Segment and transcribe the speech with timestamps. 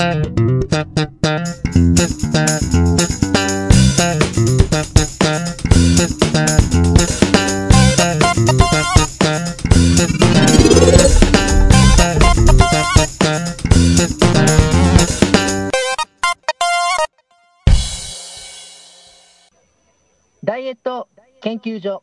[0.00, 0.14] ダ
[20.56, 21.08] イエット
[21.42, 22.02] 研究所。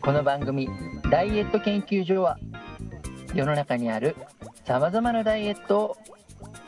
[0.00, 0.68] この番組
[1.10, 2.38] ダイエット研究所は
[3.34, 4.16] 世の中にある
[4.66, 5.96] さまざまなダイエットを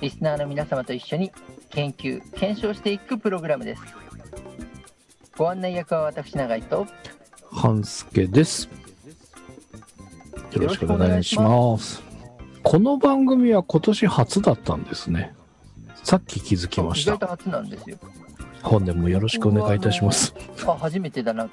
[0.00, 1.32] リスナーの皆様と一緒に
[1.70, 3.82] 研究検証していくプログラムです
[5.36, 6.86] ご案内役は私永井と
[7.50, 8.68] 半助です。
[10.52, 12.02] よろしくお願いします。
[12.62, 15.34] この番組は今年初だったんですね。
[16.02, 17.14] さっき気づきました。
[17.14, 17.98] 意外と初なんですよ
[18.64, 20.34] 本年もよろしくお願いいたします。
[20.66, 21.48] あ初めてだな。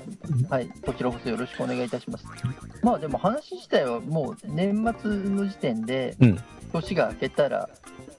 [0.49, 2.25] はいこちらこそよろしくお願いいたします。
[2.81, 6.39] まあでも話自体はもう年末の時点でうん。
[6.71, 7.69] 年が明けたら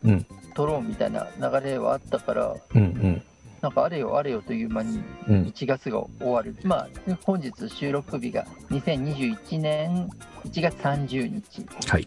[0.05, 0.27] うん。
[0.55, 3.23] 撮ろうみたいな流れはあったからうん
[3.62, 5.34] なんかあれよあれよという間にうん。
[5.36, 5.42] うん。
[5.47, 10.11] 1月が終わる、まあ、本日収録日が2021年
[10.45, 12.06] 1月30日、はい。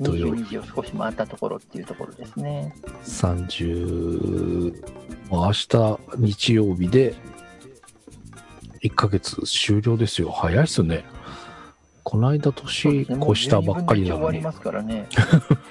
[0.00, 2.74] 土曜日22時を少し回ったところっていうところですね。
[3.04, 4.72] 30、
[5.30, 7.14] もう明日日曜日で
[8.82, 10.30] 1ヶ月終了ですよ。
[10.30, 11.04] 早いっすね。
[12.04, 14.88] この間年越したばっかりなもう12分の1終わりのに。
[14.88, 15.08] ね。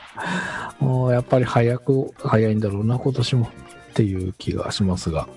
[0.79, 5.27] もうやっぱり早く、早いんだろうな、今年もっていう気がしますが。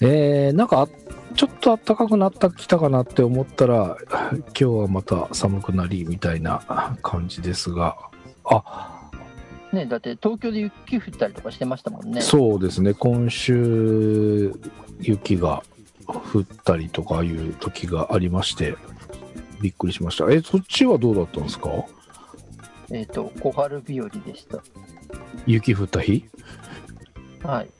[0.00, 0.88] えー、なんか、
[1.38, 3.96] ちょっと暖かくなったきたかなって思ったら、
[4.32, 7.96] 今日はまた寒くなりみたいな感じですが、
[8.44, 9.08] あ、
[9.72, 12.22] ねだって東京で雪降ったりとかしてましたもんね。
[12.22, 14.52] そうですね、今週、
[14.98, 15.62] 雪が
[16.08, 18.74] 降ったりとかいう時がありまして、
[19.60, 20.28] びっくりしました。
[20.32, 21.70] え、そっちはどうだったんですか？
[22.90, 24.58] えっ、と、小春日和でした。
[25.46, 26.24] 雪降った日？
[27.44, 27.70] はい。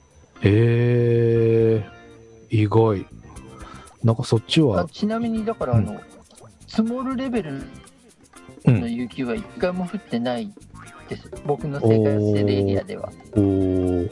[0.42, 3.05] えー、意外。
[4.05, 6.01] なんかそっちあは、ちなみに、だから、あの、
[6.67, 7.61] 積もるレベルの
[8.67, 10.53] うん、雪は一回も降ってない
[11.09, 11.31] です。
[11.47, 13.11] 僕の生活してるエリアでは。
[13.33, 14.11] おー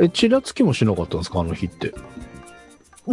[0.00, 1.40] え、ちらつきもしなかったんですか？
[1.40, 1.92] あの日って。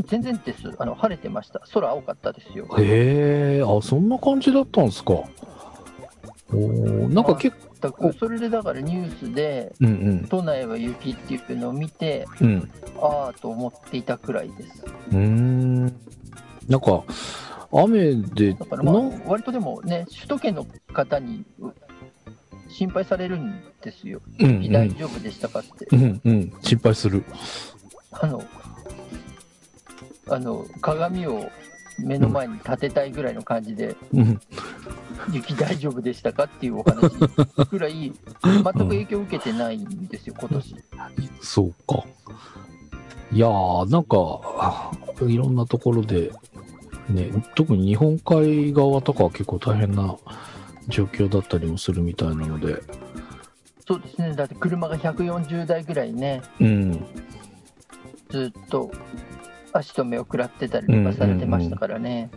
[0.07, 0.72] 全然です。
[0.78, 1.61] あの、晴れてました。
[1.73, 2.67] 空青かったですよ。
[2.78, 5.13] へえー、あ、そんな感じだったんですか。
[5.13, 12.71] おーなんか結構、全くそれでだからニュースで、うんうん、都内は雪っていうのを見て、うん。
[12.99, 14.83] ああと思っていたくらいです。
[15.11, 15.85] うーん。
[16.67, 17.03] なんか、
[17.71, 21.71] 雨で、だからまあな、割とでもね、首都圏の方にう
[22.69, 24.21] 心配されるんですよ。
[24.39, 25.87] うん、うん、大丈夫でしたかって。
[25.91, 27.23] うん、うん、心配する。
[28.11, 28.43] あの、
[30.29, 31.49] あの、鏡を
[32.00, 34.39] 目の前に立てたいぐらいの感じで、うん、
[35.31, 37.11] 雪大丈夫でしたかっていうお話。
[37.69, 38.11] ぐらい、
[38.44, 40.75] 全く影響を受けてないんですよ、今年。
[41.41, 42.03] そうか。
[43.31, 44.91] いやー、なんか、
[45.28, 46.31] いろんなところで、
[47.09, 50.16] ね、特に日本海側とかは結構大変な
[50.88, 52.81] 状況だったりもするみたいなので、
[53.88, 57.05] そうですね、だって車が140台ぐらいね、うん、
[58.29, 58.91] ずっと
[59.77, 62.29] 足止めを食らってたりとかされてましたからね。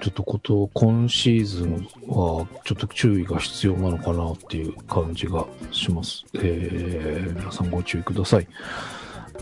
[0.00, 6.24] ちょっとこと、今シーズンはちょっと注意が必要なのかなっていう感じがします。
[6.34, 8.46] えー、皆さんご注意ください。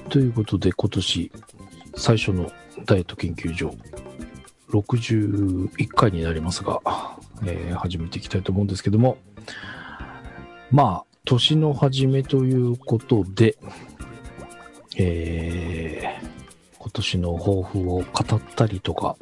[0.09, 1.33] ということで、今年
[1.97, 2.51] 最初の
[2.87, 3.75] ダイエット研究所、
[4.71, 6.81] 61回になりますが、
[7.45, 9.19] えー始めていきたいと思うんですけども、
[10.71, 13.59] まあ、年の初めということで、
[14.97, 16.37] えー
[16.97, 19.17] 年の抱負を語ったりとか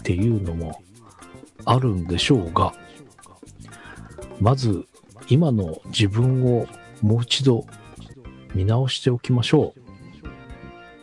[0.00, 0.82] っていうのも
[1.64, 2.72] あるんでしょうが、
[4.40, 4.86] まず
[5.28, 6.66] 今の自分を
[7.02, 7.66] もう一度
[8.54, 9.80] 見直しておきましょう。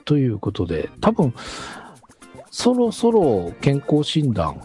[0.06, 1.34] ということで、多分、
[2.50, 4.62] そろそろ健康診断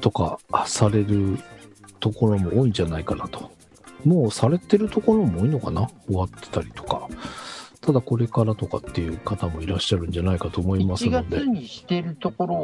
[0.00, 1.38] とかされる
[2.00, 3.50] ところも多いんじゃないかなと。
[4.04, 5.88] もうされてるところも多いのかな？
[6.06, 7.08] 終わってたりとか。
[7.80, 11.46] ただこれからとかっていう方もいらっしゃるんじゃないかと思います1ので月。
[11.48, 12.54] にしてるところ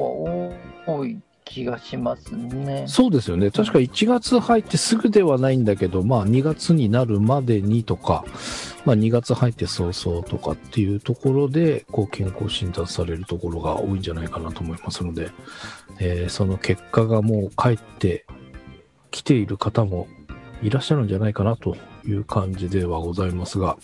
[0.86, 2.84] は多い気がしますね。
[2.88, 3.50] そうですよね。
[3.50, 8.24] 確か1月入ってすぐではないんだけど、まあ2月になるまでにとか、
[8.84, 15.30] まあ2月入って早々とかっていうところで、こう健康診断されるところが多いんじゃないかなと思いますので、
[16.00, 18.26] えーその結果がもう返って
[19.12, 20.08] きている方も
[20.62, 23.78] いらっしゃるんじゃないかなという感じではございますが、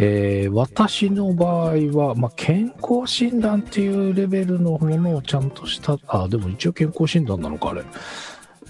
[0.00, 7.82] えー私の場合は、まあ、健康診断っていうレベルのものをちゃんとした、あ、でも一応健康診断なのか、あれ。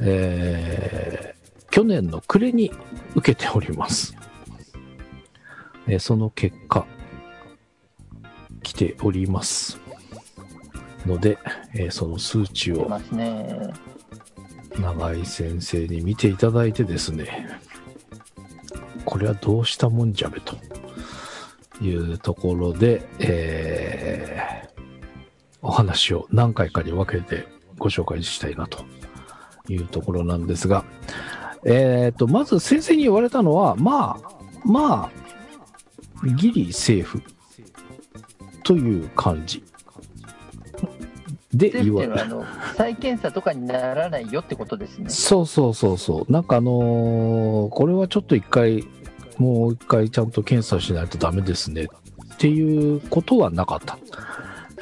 [0.01, 1.39] えー
[1.71, 2.73] 去年の暮れに
[3.15, 4.17] 受けております。
[5.87, 6.87] えーその結果、
[8.63, 9.79] 来ております。
[11.05, 11.39] ので、
[11.75, 12.91] えーその数値を。
[14.81, 17.49] 永井先生に見ていただいてですね、
[19.05, 20.57] これはどうしたもんじゃべと
[21.81, 24.49] いうところで、えー
[25.63, 27.47] お話を何回かに分けて
[27.79, 28.85] ご紹介したいなと
[29.69, 30.85] いうところなんですが、
[31.65, 34.31] えー、と、まず先生に言われたのは、まあ、
[34.65, 37.23] まあ、ギリセーフ
[38.63, 39.63] という感じ
[41.53, 45.11] で言われっていうのは、あの、再検査とかにならないよってことですね。
[45.11, 46.33] そうそうそうそう。
[46.33, 48.85] なんかあのーこれはちょっと一回、
[49.38, 51.85] もう一回ちゃんと検査しないとダメですね
[52.35, 53.99] っていうことはなかった。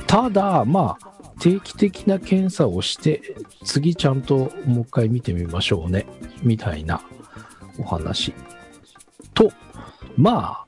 [0.06, 6.06] ただ、まあ、定期的な検査をして、次ちゃんともう一回見てみましょうね、
[6.42, 7.02] みたいな
[7.78, 8.32] お話。
[9.34, 9.52] と、
[10.16, 10.66] まあ、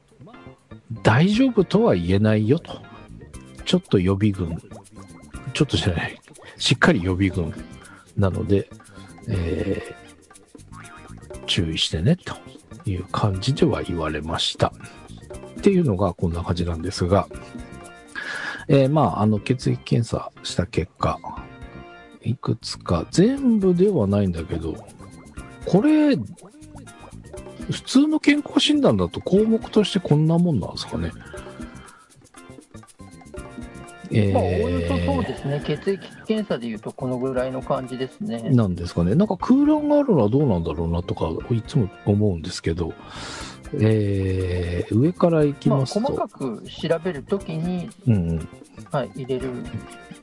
[1.02, 2.80] 大丈夫とは言えないよと。
[3.64, 4.58] ちょっと予備軍。
[5.52, 6.20] ちょっとじゃない。
[6.58, 7.54] しっかり予備軍
[8.16, 8.68] なので、
[9.28, 9.98] えー
[11.48, 12.36] 注意してねと
[12.90, 14.72] いう感じでは言われました。
[15.58, 17.28] っていうのがこんな感じなんですが、
[18.68, 21.18] えーまあ、あの血液検査した結果、
[22.22, 24.74] いくつか、全部ではないんだけど、
[25.66, 31.12] これ、普通の健康診断だと項目としてこんなもんなんですかね。
[34.10, 35.62] えまあ、おおよそそうですね。
[35.64, 38.50] 血液検査でいうと、このぐらいの感じですね。
[38.50, 39.14] なんですかね。
[39.14, 42.92] なんか空欄があるのはどうなんだろうなとか、いつも思うんですけど、
[43.74, 48.48] えー上から行きまあ、ますと、細かく調べるときに、うんうん、
[48.90, 49.50] はい、入れる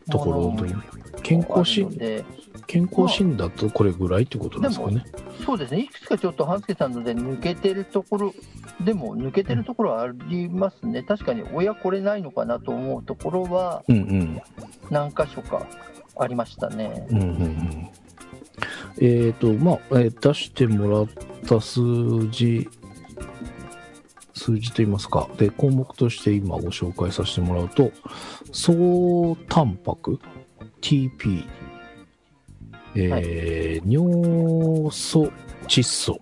[0.09, 0.75] ところもので、
[1.21, 2.25] 健康診ので、
[2.67, 5.03] 健康診だとこれぐらいってことですかね。
[5.45, 8.33] そうですね、いくつかちょっと半助さんので抜けてるところ、
[8.83, 14.41] でも抜けてるところはありますね、確かに親、これないのかなと思うところはうんうん。
[14.89, 15.67] 何箇所か
[16.17, 17.07] ありましたね。
[17.09, 17.89] うんうんうん。
[19.01, 21.07] えっ、と、まあ、えー出してもらっ
[21.45, 21.81] た数
[22.29, 22.69] 字、
[24.33, 27.91] 数字といいますか、で、項目として今ご紹介させてもらうと、
[28.51, 30.19] 総タンパク、
[30.81, 31.45] TP、
[32.95, 35.31] えー尿素
[35.67, 36.19] 窒素、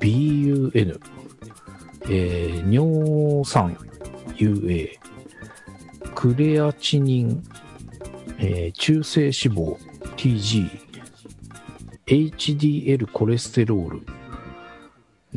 [0.00, 1.00] BUN、
[2.08, 3.76] えー尿酸、
[4.36, 4.90] UA、
[6.14, 7.42] クレアチニン、
[8.38, 9.76] えー中性脂肪
[10.16, 10.70] TG、
[12.06, 14.06] HDL コレステロール、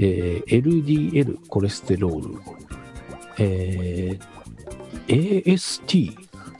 [0.02, 2.36] えー LDL コレステロール、
[3.38, 4.40] えー
[5.08, 6.16] AST、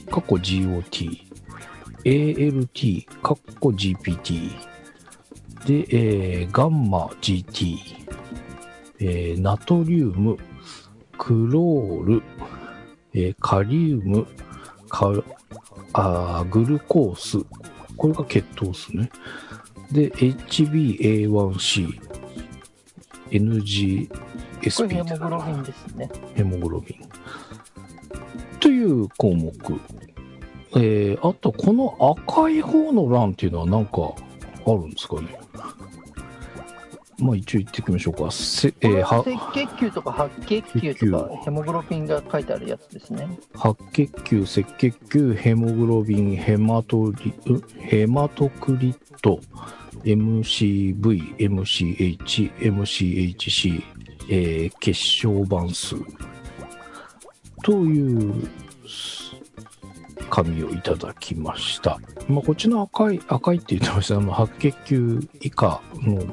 [0.10, 1.22] 過去 GOT、
[2.04, 4.50] ALT、過去 GPT、
[5.66, 7.78] で、えーガンマ GT、
[9.00, 10.38] えーナトリウム、
[11.18, 12.24] クロール、
[13.14, 14.28] えーカリウム、
[14.90, 15.14] カ
[15.94, 17.38] あグルコース、
[17.96, 19.10] これが血糖ですね。
[19.92, 22.19] で、HbA1c、
[23.30, 26.10] こ NGSP れヘモグロビンですね。
[26.36, 27.10] ヘモグロビン。
[28.60, 29.54] という項目。
[30.76, 34.14] えー、あと、この赤い方の欄っていうのは何か
[34.66, 35.40] あるんですかね。
[37.22, 38.32] まあ一応言っていきましょうか。
[38.32, 43.28] せえー赤血球とか白血球とかヘモグロビンが書いてあるやつですね。
[43.56, 49.40] 白血球、赤血球、ヘモグロビン、ヘマトリ、うヘマトクリット、
[50.04, 53.84] MCV、MCH、MCHC、
[54.30, 55.96] えー血小板数
[57.64, 58.48] という
[60.30, 62.00] 紙をいただきました。
[62.28, 66.24] まあ、こっちの赤い、赤いって言ってましたあ白血球以下の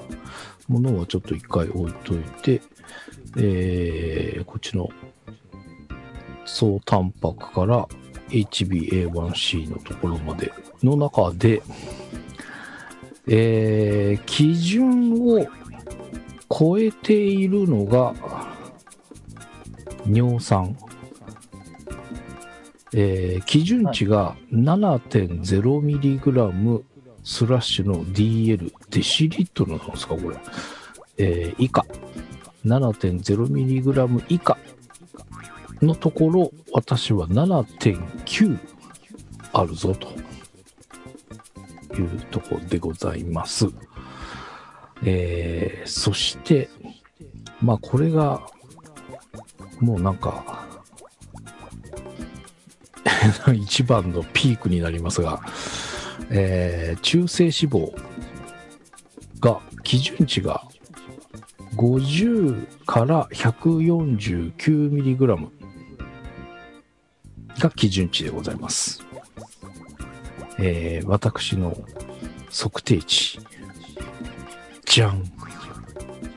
[0.69, 2.61] ものはちょっと一回置いといて、
[3.39, 4.89] えーこっちの
[6.45, 7.89] 総タンパクから
[8.29, 11.63] HbA1c のところまでの中で、
[13.29, 15.45] えー基準を
[16.49, 18.15] 超えているのが
[20.09, 20.77] 尿酸。
[22.95, 26.83] えー基準値が 7.0mg
[27.25, 30.37] スラッシュの DL デシリットルなんですかこれ、
[31.19, 31.85] えー以下。
[32.65, 34.57] 7.0mg 以下
[35.83, 38.59] のところ私は7.9
[39.53, 40.09] あるぞと。
[42.01, 43.67] いうとこでございます。
[45.05, 46.69] えーそして
[47.63, 48.47] まあこれが
[49.81, 50.67] もうなんか
[53.55, 55.41] 一番のピークになりますが、
[56.31, 57.93] えー中性脂肪
[59.41, 60.67] が基準値が
[61.77, 65.49] 50から 149mg
[67.59, 69.06] が基準値でございます。
[70.59, 71.77] えー私の
[72.51, 73.39] 測定値。
[74.85, 75.25] じゃん。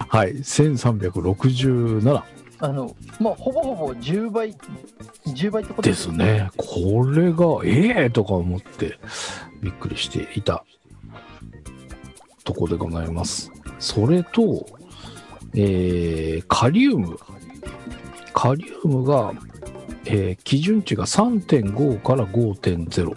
[0.10, 2.24] はい、1367
[2.62, 4.56] あの、まあ、ほぼほぼ10倍、
[5.28, 6.50] 10倍ってことですね。
[6.58, 8.98] これが、ええー、とか思って
[9.62, 10.66] びっくりしていた
[12.44, 13.52] とこでございます。
[13.78, 14.66] それと、
[15.54, 17.18] えーカリウム。
[18.34, 19.34] カリウムが、
[20.06, 23.16] えー基準値が3.5から5.0。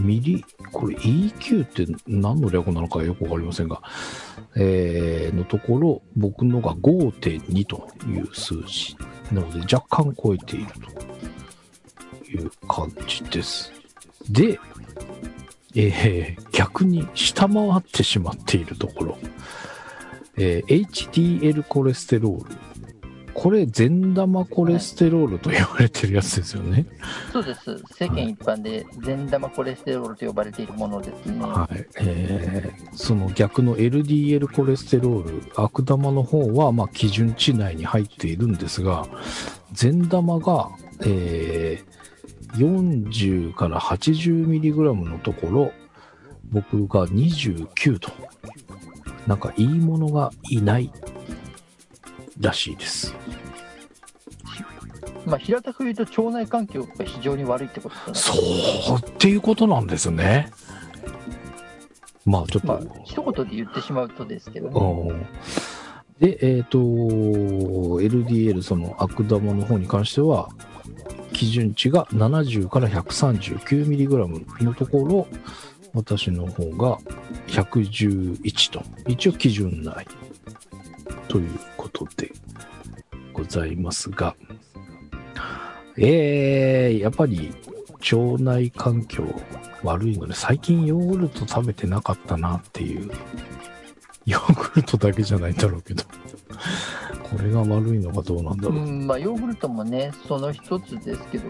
[0.00, 3.82] ミリ、これ EQ って何の略なのかよくわかりませんが、
[4.56, 8.96] えーのところ、僕のが5.2という数字。
[9.32, 10.66] なので若干超えている
[12.24, 13.72] という感じです。
[14.28, 14.58] で、
[15.74, 19.18] えー逆に下回ってしまっているところ、
[20.36, 22.69] えー HDL コレステロール。
[23.40, 26.84] これ、善玉コレステロールと言われてるやつですよね。
[27.32, 27.82] そうです。
[27.94, 31.40] 世間一般で善玉コレステロールと呼ばれているものですね。
[31.40, 31.86] はい。
[31.96, 39.06] えーその逆の LDL コレステロール、悪玉の方は、まあ、基準値内に入っているんですが、
[39.72, 40.68] 善玉が、
[41.00, 41.90] えー
[42.58, 45.72] 40から 80mg のところ、
[46.50, 48.10] 僕が29と、
[49.26, 50.92] なんかいいものがいない
[52.40, 53.14] らしいです。
[55.26, 58.38] まあ、平たく言うと腸内環境が非常に悪いってことですね。
[58.82, 60.50] そうっていうことなんですね。
[62.24, 64.80] まあちょっと、まあ、一言で言ってしまうとですけどね。
[64.80, 65.26] うん
[66.20, 70.50] で、えっ、と、LDL、その悪玉の方に関しては、
[71.32, 75.26] 基準値が70から 139mg のところ、
[75.94, 76.98] 私の方が
[77.46, 80.06] 111と、一応基準内
[81.28, 82.32] ということで
[83.32, 84.34] ございますが、
[85.96, 87.52] えー、やっぱり
[88.12, 89.24] 腸内環境
[89.82, 93.10] 悪いので、最近ヨーグルト食べてなかったなっていう
[94.26, 96.04] ヨーグルトだけじゃないんだろうけど、
[97.22, 98.78] これが悪いのかどうなんだろう。
[98.78, 101.44] うん、まあ、ヨーグルトもね、その一つですけど、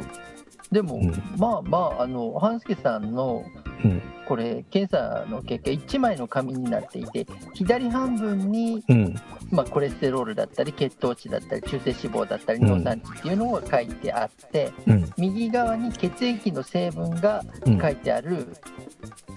[0.72, 1.10] でも、うん。
[1.36, 3.44] まあまあ、あの、半助さんの、
[3.84, 9.14] うん、これ、検査の結果、1枚の紙になっていて、左半分に、うん、
[9.50, 12.66] まあ、コレステロールだったり、血糖値だったり、中性脂肪だったり、うん。
[12.68, 18.48] 尿酸値っていうのが書いてあって、うん、右側に血液の成分がうん、書いてある、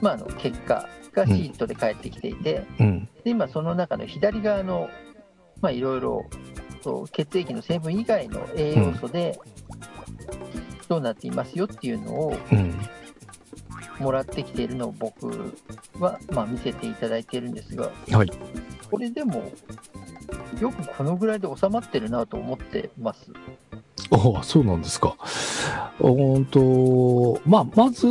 [0.01, 4.89] まあ、あの結果がシートで返ってきていて、うん、で今、その中の左側の、
[5.61, 6.25] まあ、いろいろ
[7.11, 9.39] 血液の成分以外の栄養素で
[10.87, 12.73] どうなっていますよっていうのをうん、
[13.99, 15.53] もらってきているのを僕
[15.99, 18.31] は、まあ、見せていただいているんですが、はい。
[18.89, 19.51] これでも、
[20.59, 23.31] よくこのぐらいで収まってるなと思ってます。
[24.11, 25.15] ああ、そうなんですか。
[25.99, 28.07] ほんと、まあ、まず、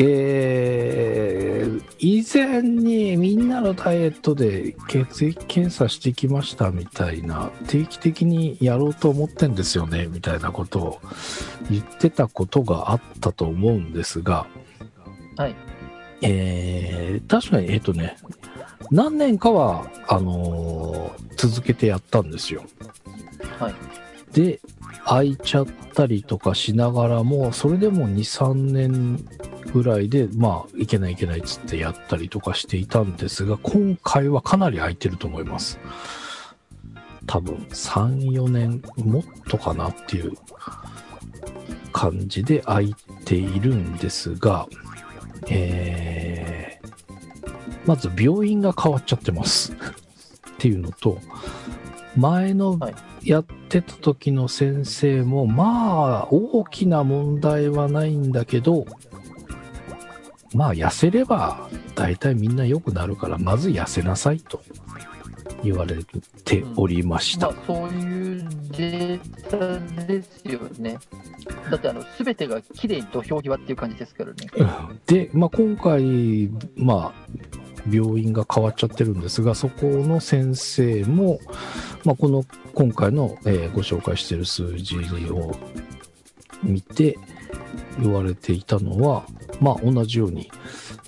[0.00, 11.00] えー、以前にみんなのダイエットで血液検査してきましたみたいな、定期的にやろうと思ってんですよね、みたいなことを
[11.70, 14.46] 言ってたことがあったと思うんですが、
[15.36, 15.56] はい。
[16.22, 18.16] えー、確かに、えっ、とね、
[18.90, 22.64] 何年かは、あのー続けてやったんですよ。
[23.60, 23.74] はい。
[24.32, 24.60] で、
[25.06, 29.24] 開いちゃったりとかしながらも、それでも2、3年
[29.72, 35.78] ぐらいで、まあ、いけないいけないっつってやったりとかしていたんですが、今回はかなり空いてると思います。
[37.26, 40.32] 多分、3、4年、もっとかなっていう
[41.92, 42.94] 感じで空い
[43.24, 44.66] ているんですが、
[45.48, 47.48] えー、
[47.86, 49.72] まず病院が変わっちゃってます。
[49.72, 49.76] っ
[50.58, 51.18] ていうのと、
[52.16, 52.94] 前のはい
[53.24, 58.86] やってた時の先生も、まあ、大きな問題はないんだけど、
[60.54, 64.62] まあ、痩せれば、大体みんな良くなるから、まず痩せなさいと
[65.62, 65.96] 言われ
[66.44, 70.98] ておりましたまあ。、そういうデータですよね。
[71.70, 74.36] だって、あの、すべてが綺麗に土俵際っていう感じですからね。
[75.06, 77.28] で、まあ、今回、まあ、
[77.90, 81.40] 病院が変わっちゃってるんですが、そこの先生も、
[82.04, 84.96] まあ、この今回の、えーご紹介している数字
[85.30, 85.56] を
[86.62, 87.18] 見て
[88.00, 89.24] 言われていたのは、
[89.60, 90.50] まあ、同じように、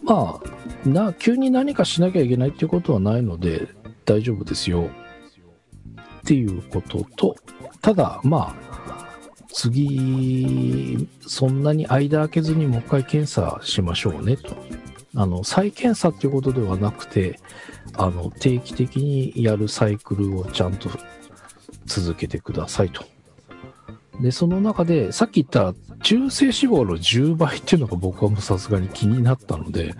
[0.02, 0.40] ま
[0.84, 3.68] あな、急に何かしなきゃいけないっていうことはないので、
[4.04, 4.90] 大丈夫ですよ
[6.20, 7.36] っていうことと、
[7.80, 9.06] ただ、まあ、
[9.52, 14.56] 次、そんなに間空けずにもう一回検査しましょうねと
[15.16, 17.40] あの、再検査っていうことではなくて、
[17.94, 20.88] あの、定期的にやるサイクルをちゃんと
[21.86, 23.04] 続けてくださいと。
[24.20, 29.94] で、その中で、さっき言った中性脂肪の10倍っていうのが僕はもうさすがに気になったので、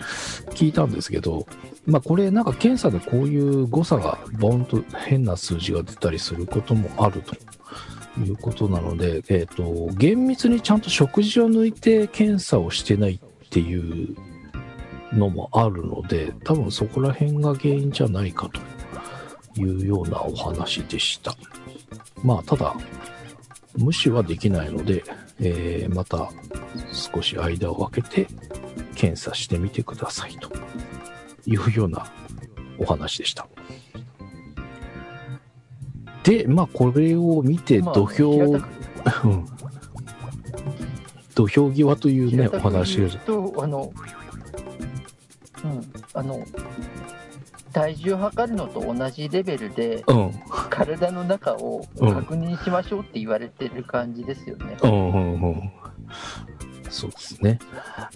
[0.51, 1.47] 聞いたんですけど、
[1.87, 7.35] まあこれなんか検査でこういう誤差がボンと変な数字が出たりすることもあると
[8.21, 14.17] いうことなので、えっ、と、厳密にちゃんと食事を抜いて検査をしてないっていう
[15.13, 18.51] のもあるので、多分そこら辺が原因じゃないか
[19.55, 21.35] というようなお話でした。
[22.23, 22.77] まあただ、
[23.77, 25.05] 無視はできないので、
[25.41, 26.31] えーまた
[26.93, 28.27] 少し間を空けて
[28.95, 30.51] 検査してみてくださいと
[31.47, 32.07] いうような
[32.79, 33.47] お話でした。
[36.23, 39.47] で、まあこれを見てまあ土俵、平たくうん。
[41.35, 43.93] 土俵際というね、お話とあの、
[45.65, 46.45] うん、あの、
[47.73, 50.33] 体重測るのと同じレベルで、うん、
[50.85, 54.77] 体の中を確認しましょうって言われてる感じですよね。
[54.83, 55.73] うん、うん、うん。
[56.91, 57.59] そうですね。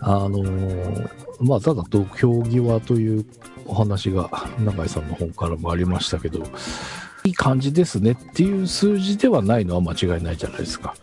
[0.00, 1.08] あのー
[1.40, 3.26] まあ、ただ土俵際という
[3.66, 4.28] お話が
[4.58, 6.42] 永井さんの本からもありましたけど、
[7.24, 10.94] いい感じですねっていう数字ではないのは間違いないじゃないですか。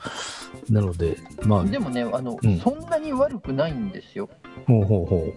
[0.69, 4.29] なので、まあ、でもねあの、うんそんなに悪くないんですよ。
[4.67, 5.33] ほうほうほ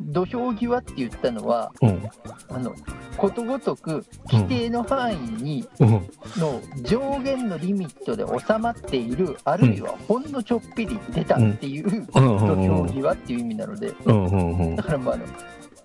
[0.00, 1.86] 土俵際って言ったのは、う。
[1.86, 2.10] うん、
[2.48, 2.74] あの
[3.16, 5.88] ことごとく規定の範囲に、うん、
[6.36, 13.92] の上限のリミットで収まっている、あるいはほんのちょっぴり出たっていう、うん、土うん、俵際っていう意味なので、
[14.76, 15.24] だ、からまああの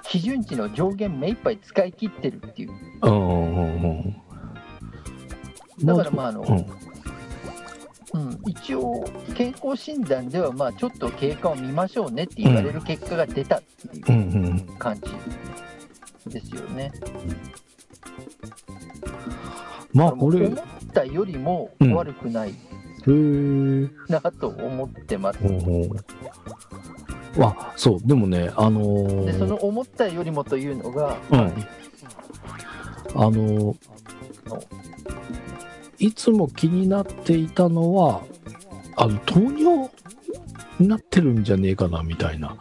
[0.03, 2.69] 基準値の上限目いっぱい使い切ってるっていう。
[5.85, 6.43] だからまああの、
[8.13, 14.59] うん、うん、一応、健康診断では、まあ、ちょっと経過を見ましょうねって言われる結果が出たっていううん、うん。
[14.77, 14.99] 感
[16.25, 16.91] じですよね。
[19.93, 20.59] まあ、これ、思っ
[20.93, 25.39] たよりもうん悪くないへーなと思ってます。
[25.39, 27.43] ほうほう。
[27.43, 31.39] あ、そう、でもね、あのーで、その思ったよりもというのが、うん。
[31.39, 31.43] あ
[33.15, 33.75] のー
[35.99, 38.23] いつも気になっていたのは、
[38.95, 39.89] あの、糖尿
[40.79, 42.55] になってるんじゃねえかな、みたいな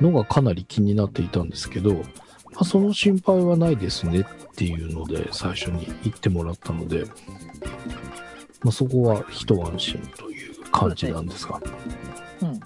[0.00, 2.00] のがかなり気になっていたんですけど、ま
[2.56, 7.04] あ、その心配はないですねっていうので、最初に言ってもらったので、
[8.62, 11.60] まあ、そこは一安心という感じなんですが。
[12.42, 12.60] うん、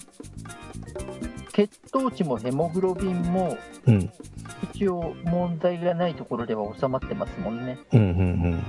[1.57, 4.13] 血糖値もヘモグロビンもうん。
[4.75, 7.79] 一応問題がないところでは収まってますもんね。
[7.95, 8.63] うんうん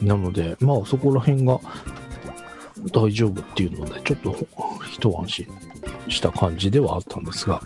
[0.00, 0.06] うん。
[0.06, 1.60] なので、まあそこら辺が
[2.92, 4.34] 大丈夫っていうので、ちょっと
[4.90, 5.46] 一安心
[6.08, 7.60] した感じではあったんですが、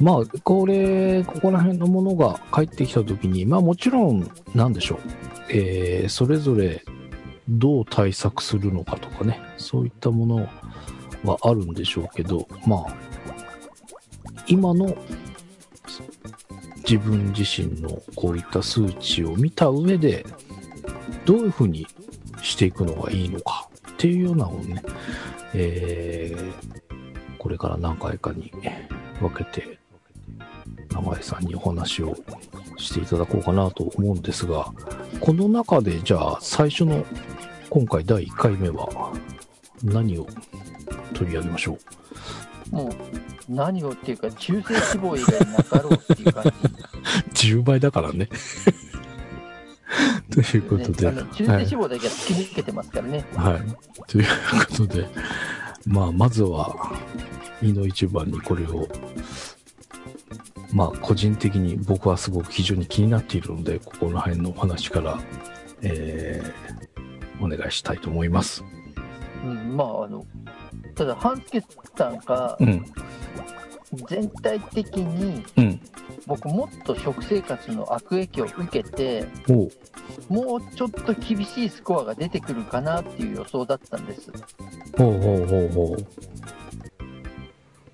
[0.00, 4.98] まあこれ、ここら辺のものが返ってきたときに、まあもちろん、なんでしょう、
[5.50, 6.84] えーそれぞれ
[7.48, 10.48] どう対策するのかとかね、そういったもの
[11.24, 13.07] はあるんでしょうけど、まあ、
[14.48, 14.96] 今の
[16.78, 20.24] 自分自身のこういった数値を見た上で、
[21.24, 21.86] どういうふうに
[22.42, 24.82] していくのがいいのかっていうようなのをね、
[25.54, 26.78] えー
[27.38, 28.52] これから何回かに
[29.20, 29.78] 分けて、
[30.92, 32.16] 長井さんにお話を
[32.76, 34.72] していただこうかなと思うんですが、
[35.20, 37.06] この中でじゃあ最初の
[37.70, 39.12] 今回第1回目は
[39.84, 40.26] 何を
[41.14, 41.78] 取り上げましょ
[42.72, 42.74] う？
[42.74, 42.90] もう
[43.48, 46.44] 何をっていうか、中性脂肪以外なかろうっていう感
[47.32, 47.48] じ。
[47.54, 48.28] 10倍だからね。
[50.30, 53.24] ということで、ね中性脂肪だけは突き抜けてますからね。
[53.34, 53.60] はい。
[54.06, 54.26] という
[54.68, 55.08] ことで、
[55.86, 56.74] まあ、まずは、
[57.62, 58.86] いの一番にこれを、
[60.72, 65.18] まあ、個人的に僕はすごく非常に気になっているので、ここの辺のお話から、
[65.82, 68.62] えー、お願いしたいと思います。
[69.44, 70.24] うん、まああの
[70.94, 71.62] ただ半助
[71.96, 72.84] さんがうん、
[74.08, 75.80] 全体的にうん。
[76.26, 79.26] 僕もっと食生活の悪影響を受けて
[80.28, 84.30] もうちょっと厳しいスコアが出てくるかなっていう予想だったんです。
[84.96, 86.06] ほうほうほうほう。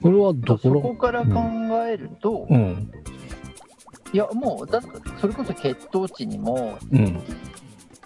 [0.02, 1.40] これはどこそろこから考
[1.86, 2.90] えると、うん、
[4.12, 4.82] いやもうだ
[5.20, 7.22] それこそ血糖値にもうん、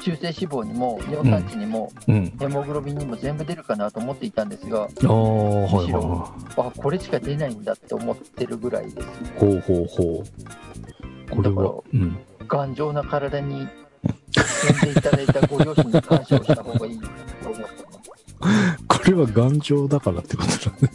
[0.01, 2.33] 中性脂肪にも尿酸値にも、うん。
[2.39, 9.03] ヘモグロビンにも全部出るかなと思っていたんですがああ、はいはいむしろはあこれしか出ないんだって思ってるぐらいですい。
[9.39, 11.31] ほうほうほう。
[11.31, 12.19] これは、うん。
[12.47, 13.69] 頑丈な体に
[14.03, 17.07] 産んでいただいたご両親に感謝をした方がいいと
[17.51, 18.85] 思ってます。
[18.87, 20.93] これは頑丈だからってことだね。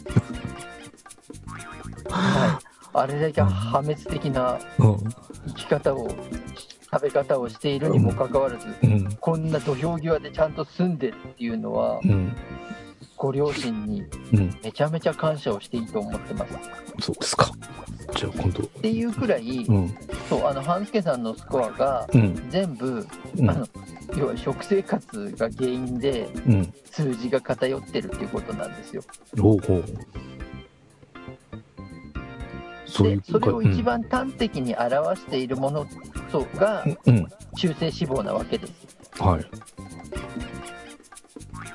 [2.96, 4.98] あれだけ破滅的なうん。
[5.48, 6.08] 生き方を、
[6.94, 9.16] 食べ方をしているにもかかわらず、うん。
[9.16, 12.36] こんな土俵際でちゃんと住んでるっていうのは、うん。
[13.16, 14.58] ご両親にうん。
[14.62, 16.54] めちゃめちゃ感謝をしていいと思ってます。
[17.00, 17.50] そうですか。
[18.16, 18.62] じゃあ今度。
[18.62, 19.94] っていうくらい、うん。
[20.28, 22.48] そうあの半助さんのスコアがうん。
[22.48, 23.04] 全部、
[23.38, 23.66] うんあの
[24.16, 26.74] 要は食生活が原因でうん。
[26.92, 29.02] 数字が偏ってるっていうことなんですよ。
[29.40, 29.60] おうおう。
[29.62, 29.86] そういう
[32.84, 35.86] でそれを一番端的に表しているもの
[36.56, 37.14] がうん。
[37.16, 37.26] うん。
[37.56, 38.72] 中性脂肪なわけです。
[39.18, 39.44] はい。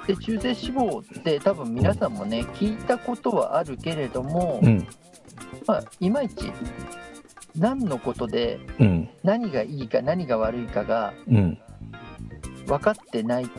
[0.07, 4.87] で中性脂肪って多分皆さんもね聞いたことはあるけれども、うん。
[5.65, 6.51] まあ、いまいち
[7.55, 9.09] 何のことでうん。
[9.23, 11.57] 何がいいか何が悪いかがうん。
[12.69, 13.49] 分かってない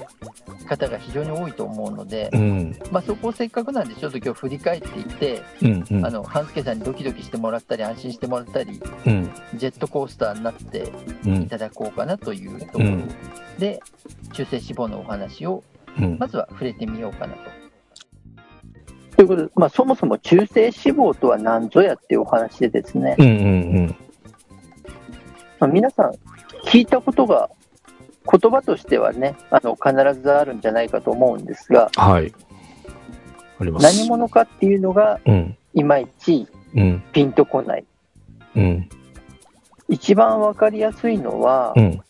[0.69, 2.79] 方が非常に多いと思うので、うん。
[2.93, 5.85] まあ、そこをせっかくなんでちょっと今日振り返っていって、うん。
[5.91, 6.07] うん。
[6.07, 9.31] あの半助さんにドキドキしてもらったり安心してもらったりうん。
[9.57, 10.93] ジェットコースターになって
[11.27, 11.49] うんい。
[11.49, 13.09] ただこうかなというところうん
[13.59, 13.81] で、
[14.33, 15.65] 中性脂肪のお話を
[15.99, 16.17] うん。
[16.19, 17.41] まずは触れてみようかなと。
[19.17, 23.27] ということで、まあ、そもそも中性脂肪とは何ぞやっていうお話でですね、うん。
[23.27, 23.97] うん。
[25.59, 26.13] まあ、皆さん
[26.65, 27.51] 聞いたことが
[28.31, 32.33] 言葉としてはねあの必ずあるんじゃないかと思うんですがはい。
[33.59, 33.85] あります。
[33.99, 35.57] 何者かっていうのがうん。
[35.75, 37.03] いまいちうん。
[37.13, 37.85] ピンとこない
[38.57, 38.89] うん。
[39.89, 42.01] 一番わかりやすいのはうん。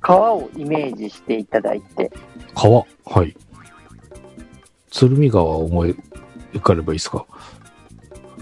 [0.00, 2.10] 川をイメージしていただいて
[2.54, 2.84] 川？
[3.06, 3.36] はい。
[4.90, 5.96] 鶴見川を思い
[6.52, 7.24] 浮かればいいですか？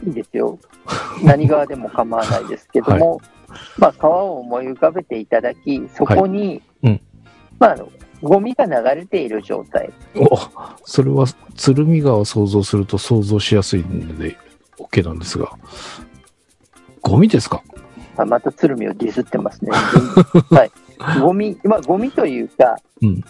[0.05, 0.59] いいですよ
[1.23, 3.21] 何川でも構わないですけども、
[3.79, 6.62] まあ、川を思い浮かべていただきそこに、うん
[7.62, 7.88] まあ、あの
[8.22, 10.37] ゴミが流れている状態お
[10.85, 14.37] それは鶴見川を想像すると想像しやすいので
[14.79, 15.53] OK なんですが。
[17.03, 17.62] ゴミですか？
[18.16, 19.70] あまた鶴見をディスってますね。
[20.51, 20.70] はい。
[21.20, 23.25] ゴミ、まあ、ゴミというか、うん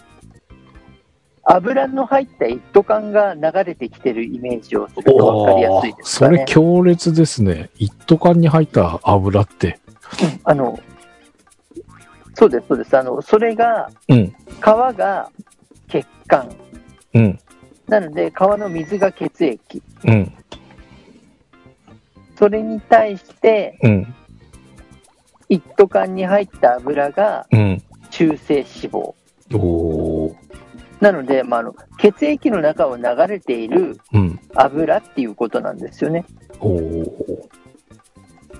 [1.45, 6.45] 油の入った一斗缶が流れてきてるイメージをすると分かりやすいですそれかね。
[6.47, 7.69] 強烈ですね。
[7.75, 9.77] 一斗缶に入った油って。
[10.21, 10.79] うんあの、
[12.35, 12.97] そうです、そうです。
[12.97, 14.35] あの、それが、うん。
[14.59, 15.29] 川が
[15.87, 16.49] 血管。
[17.13, 17.39] うん。
[17.87, 19.81] なので、川の水が血液。
[20.05, 20.33] うん。
[22.35, 24.15] それに対して、うん。
[25.49, 27.83] 一斗缶に入った油がうん。
[28.09, 29.13] 中性脂肪。
[29.55, 30.35] おー。
[30.99, 34.39] なので、まあ、あの血液の中を流れているうん。
[34.55, 36.25] 油っていうことなんですよね。
[36.59, 37.05] おー。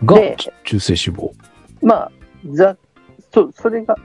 [0.05, 1.31] がで、中性脂肪。
[1.81, 2.11] まあ、
[2.51, 2.77] ざ
[3.33, 3.95] そそれが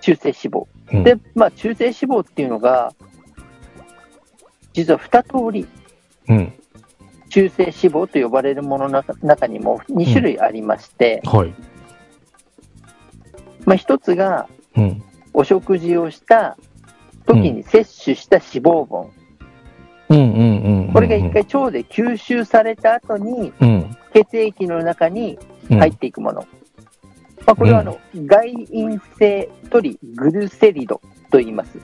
[0.00, 0.66] 中性脂肪。
[0.92, 2.92] うんで、まあ、中性脂肪っていうのが、
[4.74, 5.66] 実は2通り、
[6.28, 6.52] うん。
[7.30, 11.54] 中性脂肪と呼ばれるものの中中にも2種類ありまして、はい。
[13.64, 15.02] まあ、1つがうん。
[15.32, 16.56] お食事をした
[17.26, 19.10] 時に摂取した脂肪分、
[20.10, 20.92] うんうんうんうん。
[20.92, 23.96] これが1回腸で吸収された後にうん。
[24.12, 25.38] 血液の中に
[25.70, 25.78] うん。
[25.78, 26.46] 入っていくもの。
[27.46, 31.78] まあ、これはあの、外因性トリグルセリドと言います。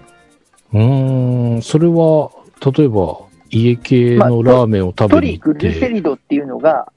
[0.73, 1.63] うーん。
[1.63, 2.31] それは、
[2.75, 3.19] 例えば、
[3.51, 6.93] 家系のラーメンを食トべにリグルセ行って、リドっていうのが、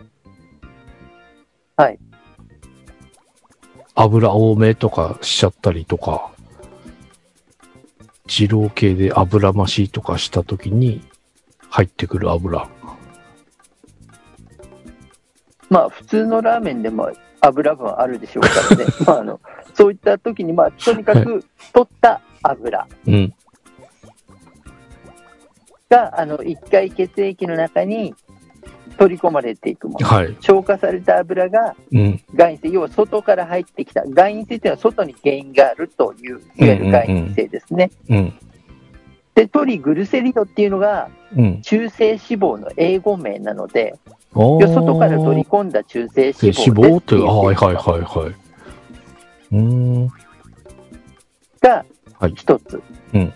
[3.96, 6.32] 油多めとかしちゃったりとか、
[8.28, 11.02] 二郎系で油増しとかしたときに
[11.70, 12.68] 入ってくる油。
[15.70, 17.12] まあ普通のラーメンでも
[17.48, 18.86] 油分あるでしょうからね。
[19.06, 19.40] まああの、
[19.74, 23.34] そういった時に、まあとにかく取った油うん。
[25.90, 28.16] が、あの、一回血液の中に
[28.98, 30.08] 取り込まれていくもの。
[30.08, 30.36] はい。
[30.40, 32.22] 消化された油がうん。
[32.34, 34.04] 外因性、要は外から入ってきた。
[34.08, 37.92] 外因性というのは外に原因があるという、いわゆる外因性ですね。
[38.10, 38.34] うん。
[39.36, 41.62] で、トリグルセリドっていうのがうん。
[41.62, 43.96] 中性脂肪の英語名なので、
[44.36, 48.36] お要は外から取り込んだ中性脂肪脂肪って、あはいはいいはいはい。
[49.52, 50.08] うーん。
[51.62, 51.86] が
[52.20, 52.82] はい一つ。
[53.14, 53.34] うん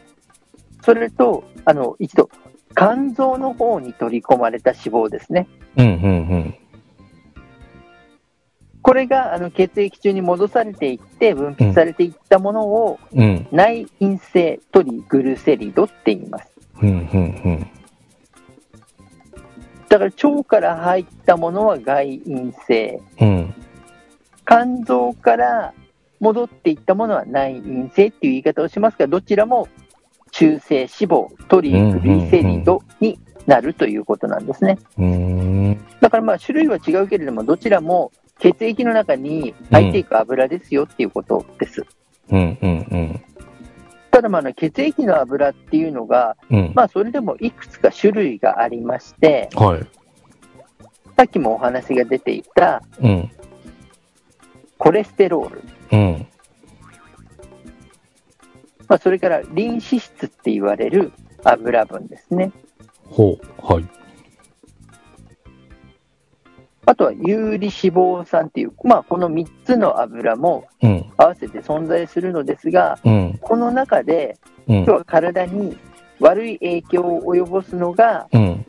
[0.84, 2.30] それと、あの、一度、
[2.74, 5.50] 肝臓の方に取り込まれた脂肪ですね。
[5.76, 6.56] うんうん
[8.82, 13.22] これがあの血液中に戻されていって、分泌されていったものを、うん。
[13.22, 13.48] うん。
[13.52, 16.50] 内因性トリグルセリドって言います。
[16.82, 17.68] うんうん
[19.90, 23.28] だから腸から入ったものは外因性、うん。
[23.28, 23.54] うん。
[24.46, 25.74] 肝臓から
[26.20, 29.68] 戻っていったものは内因性っていう言い方をしますが、どちらも
[30.32, 34.78] 中性脂肪、トリグリセリドになるということなんですね。
[34.98, 35.86] うーん。
[36.00, 41.86] だからまあ種類は違うけれども、どちらも血液の中に入っていく油ですよっていうことです。
[42.30, 43.22] うんうんうん。
[44.18, 46.72] ただまあ血液の油っていうのが、うん。
[46.74, 49.86] まあそれでもいくつか種類がありまして、はい。
[51.16, 53.32] さっきもお話が出ていたうん。
[54.80, 56.28] コレステロール、うん。
[58.88, 61.12] まあ、それからリン脂質って言われる
[61.44, 62.52] 油分ですね。
[63.06, 63.46] ほう。
[63.62, 63.86] はい。
[66.88, 71.06] あとは有利脂肪酸っていう、まあこの3つの油もうん。
[71.18, 73.38] 合わせて存在するのですが、うん。
[73.42, 74.92] この中でうん今日。
[74.92, 75.78] は体に
[76.22, 78.66] 悪い影響を及ぼすのがうん。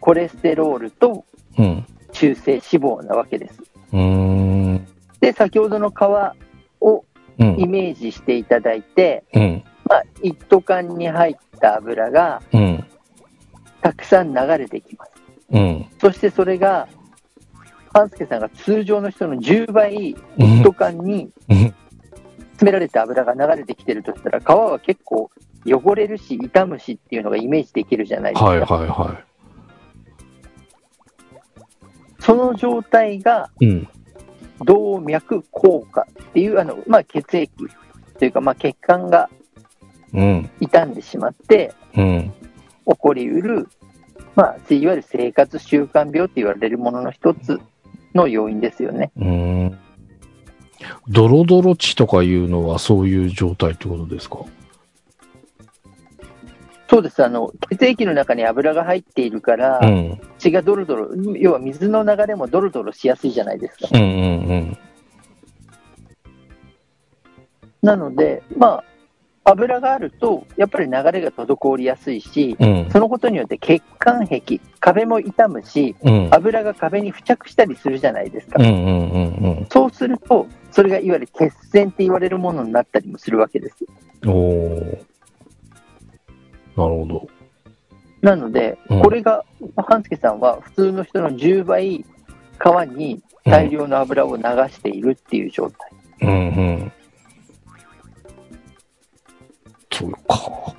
[0.00, 1.24] コレステロールと
[1.56, 1.86] うん。
[2.10, 3.62] 中性脂肪なわけです。
[5.20, 5.94] で、先ほどの皮
[6.80, 7.04] を
[7.38, 7.60] うん。
[7.60, 9.64] イメージしていただいて、うん。
[9.88, 12.84] まあ、一斗缶に入った油がうん。
[13.80, 15.12] たくさん流れてきます。
[15.50, 15.86] うん。
[16.00, 16.88] そしてそれが、
[17.94, 21.74] 半助さんが通常の人の10倍、一缶にうん。
[22.54, 25.30] 詰められた油が流れてきてるとしたら、皮は結構
[25.66, 28.46] 汚れるし、傷むしっていうのがイメージできるじゃないですか。
[28.46, 29.20] はいはいは
[32.20, 33.50] その状態が。
[34.62, 37.50] 動脈硬化っていう、あの、まあ、血液
[38.18, 39.28] というか、まあ、血管が
[40.12, 40.50] うん。
[40.60, 42.32] 傷んでしまってうん。
[42.86, 43.68] 起こりうる、
[44.36, 47.60] まあ、いわゆる生活習慣病って言われるものの一つ
[48.14, 49.10] の要因ですよね。
[49.16, 49.78] うーん。
[51.08, 54.38] ドロドロ地とかいうのはそういう状態ってことですか？
[56.88, 57.24] そうです。
[57.24, 60.20] あの、血液の中に油が入っているから、うん。
[60.38, 63.88] 血がドロドロ、要は水の流れもドロドロしやすいじゃないですか。
[63.92, 64.78] うんうん
[67.82, 68.84] なので、まあ、
[69.44, 72.74] 油があると、やっぱり流れが滞りやすいし、うん。
[72.84, 72.90] うん。
[72.90, 76.28] そのことによって血管壁、壁も傷むし、うん。
[76.30, 78.58] 油が壁に付着したりするじゃないですか。
[79.70, 83.76] そうすると、それがいわゆる血栓って言われるものになったりもするわけです。
[84.22, 84.30] うん。
[84.30, 84.98] おー。
[86.76, 87.28] なるほど。
[88.22, 89.44] なので、うんこれが、
[89.76, 92.06] 半助さんは普通の人の10倍、皮
[92.96, 95.90] に大量の油を流しているっていう状態。
[96.22, 96.32] うんう
[96.84, 96.92] ん。
[99.94, 100.74] そうか。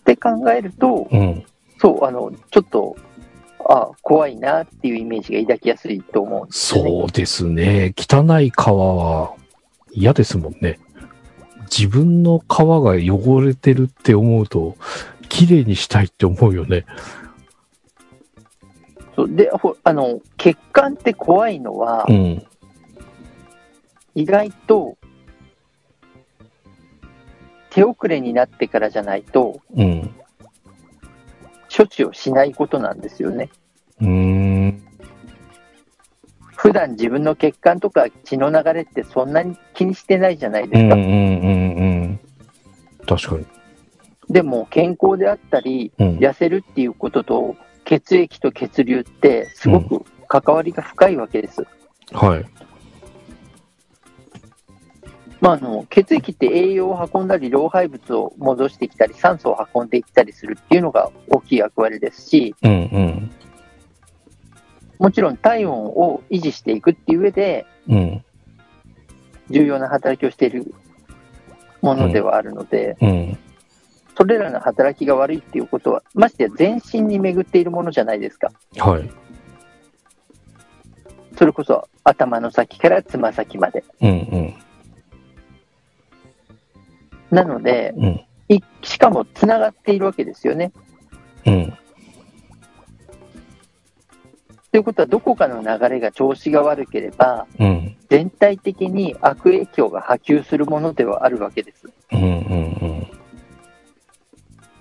[0.00, 1.44] って考えると、うん。
[1.80, 2.96] そう、あの、ちょっと、
[3.64, 6.90] あ怖いなっていうイメージが抱きやすいと思うんですよね。
[6.90, 7.94] そうですね。
[7.96, 9.34] 汚い皮は
[9.92, 10.80] 嫌ですもんね。
[11.70, 14.76] 自分の皮が汚れてるって思うと、
[15.28, 16.84] 綺麗にしたいって思うよね。
[19.14, 22.46] そうでほあの血管って怖いのは、うん。
[24.14, 24.96] 意外と
[27.72, 30.14] 手遅れになってからじゃないとうん。
[31.74, 33.48] 処置をしないことなんですよね。
[33.98, 34.82] うーん。
[36.54, 40.94] 普段自分の血管とか血の流れってそんなに気にしてないじゃないですか。
[40.94, 42.20] うんうんうんうん。
[43.06, 43.46] 確かに。
[44.28, 46.18] でも健康であったり、うん。
[46.18, 47.56] 痩せるっていうことと
[47.86, 51.66] 血液と血流ってすごく関わりが深いわけです。
[52.12, 52.44] はい。
[55.42, 63.30] まあ、あの血液って栄養を運んだり老廃物を戻してきたり酸素を運んでいったりするっていうのが大きい役割ですしうんうん。
[65.00, 68.24] もちろん体温を維持していくっていう上でうん。
[69.50, 70.72] 重要な働きをしている
[71.82, 73.38] ものではあるので、うん。
[74.16, 79.10] それらの働きが悪いっていうことはましてや全身に巡っているものじゃないですかはい。
[81.36, 84.54] それこそ頭の先からつま先までうんうん。
[87.32, 88.20] なのでうん。
[88.48, 90.72] いしかもつながっているわけですよね
[91.46, 91.72] うん。
[94.70, 97.96] ということはどこかの流れが調子が悪ければうん。
[98.10, 101.88] 全体的に悪影響が波及するものではあるわけです。
[102.12, 102.34] うんうんう
[102.86, 103.06] ん。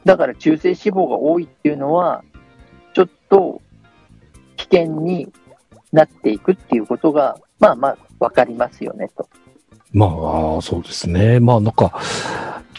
[0.03, 2.25] だから中性脂肪が多いっていうのは、
[2.93, 3.61] ちょっと
[4.57, 5.31] 危険に
[5.93, 9.29] なっていくっていうことが、まあまあわかりますよねと。
[9.93, 10.07] ま
[10.57, 11.39] あ、そうですね。
[11.39, 11.99] まあ、なんか、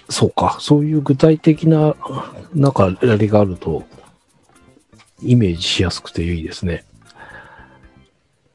[0.08, 0.56] そうか。
[0.60, 1.94] そういう具体的な、
[2.54, 3.84] なんか、あれがあると、
[5.22, 6.84] イメージしやすくていいですね。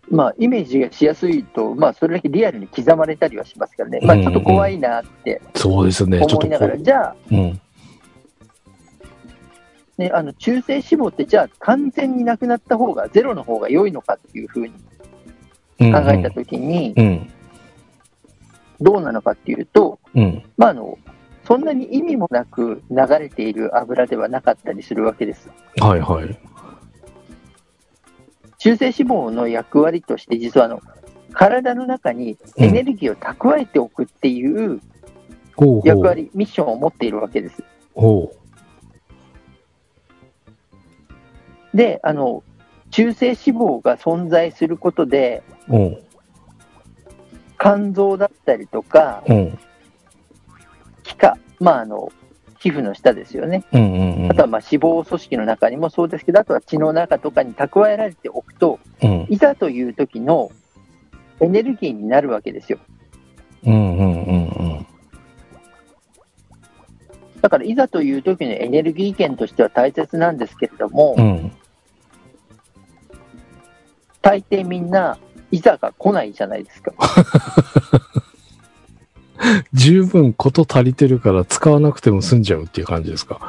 [0.09, 3.99] まあイメージがしやすいと、まあそれだけリアルに刻まれたりはしますからね。
[4.03, 6.19] まあちょっと怖いなってそうですね。
[6.19, 7.35] ちょっとこ思いながら、じゃあ、う。
[7.35, 7.61] うん。
[9.97, 14.73] ね、あの中性脂肪ってじゃあ完全になくなった方が、ゼロの方が良いのかっていうふうに
[15.79, 17.29] うん考えたときに、うん。
[18.81, 20.43] どうなのかっていうと、うん。
[20.57, 20.97] まあ、あの
[21.45, 25.49] そんなに意味もなく流れている油ではなかったりするわけです。
[25.79, 26.37] はいはい。
[28.57, 30.81] 中性脂肪の役割として、実はあの
[31.31, 34.81] 体の中にエネルギーを蓄えておくっていう
[35.55, 35.87] ほうほう。
[35.87, 37.63] 役割、ミッションを持っているわけです。
[37.93, 38.31] ほ
[41.73, 42.43] で、あの
[42.91, 45.75] 中性脂肪が存在することで、う。
[45.75, 46.06] うん。
[47.59, 49.59] 肝臓だったりとか、うん。
[51.03, 52.11] 皮下、まあ、あの
[52.59, 53.63] 皮膚の下ですよね。
[53.71, 59.27] うんうんうんあとはまあ脂肪組織の中にもそうですけど、あとは血の中とかに蓄えられておくと、うん。
[59.29, 60.51] いざという時の
[61.39, 62.79] エネルギーになるわけですよ。
[63.63, 64.87] うんうんうんうん。
[67.41, 71.51] だから、いざという時のエネルギー源としては大切なんですけれども、うん。
[74.21, 75.17] 大抵みんな、
[75.51, 76.91] いざが来ないじゃないですか。
[79.73, 83.39] 十分こと足りてるから使わなくても済んじゃうっていう感じですか？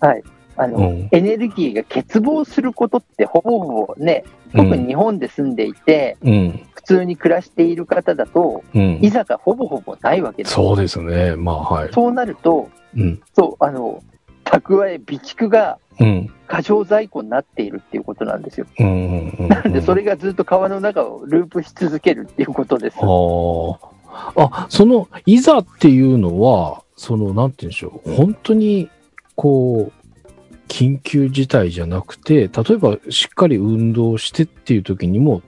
[0.00, 0.22] はい。
[0.56, 1.08] あの、うん。
[1.10, 6.66] エネルギーが欠乏することってほぼほぼね、特に日本で住んでいて、うん。
[6.74, 9.10] 普通に暮らしている方だと、うんい。
[9.10, 10.54] ざがほぼほぼないわけです。
[10.54, 11.34] そうですね。
[11.36, 11.90] まあはい。
[11.92, 13.20] そうなると、うん。
[13.34, 14.02] そう、あの、
[14.50, 16.30] 蓄え、備蓄がうん。
[16.46, 18.66] 過剰在庫になっているっていうことなんですよ。
[18.78, 22.98] なので、それがずっと川の中をループし続けるっていうことです。
[23.00, 28.12] あ、その、いざっていうのは、その、なんて言うんでしょう。
[28.14, 28.88] 本当に、
[29.34, 35.42] こう、緊急事態じゃなくて、例えばしっかり運動してっていう時にも、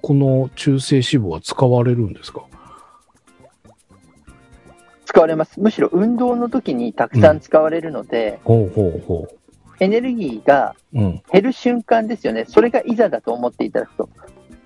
[0.00, 2.42] この中性脂肪は使われるんですか？
[5.12, 5.60] 使われます。
[5.60, 9.28] むしろ運動の時にたくさん使われるので、ほうほうほ
[9.78, 10.98] エネルギーがう。
[10.98, 11.22] うん。
[11.30, 12.46] 減る瞬間ですよね。
[12.48, 14.08] それがいざだと思っていただくと。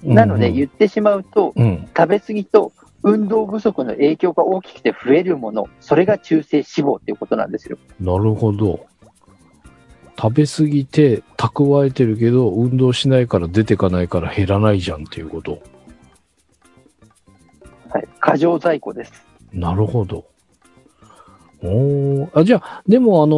[0.04, 1.88] なので、言ってしまうと、うん。
[1.96, 7.76] 食べ過ぎと運動不足の影響が大きくて増えるもの、それが中性脂肪っていうことなんですよ。
[7.98, 8.86] なるほど。
[10.16, 15.60] 食べ過ぎて蓄えてるけど、運動しないから出てかないから減らないじゃんっていうこと。
[17.88, 18.08] はい。
[18.20, 19.12] 過剰在庫です。
[19.52, 20.35] なるほど。
[21.62, 23.36] おーあ、じゃあ、でもあの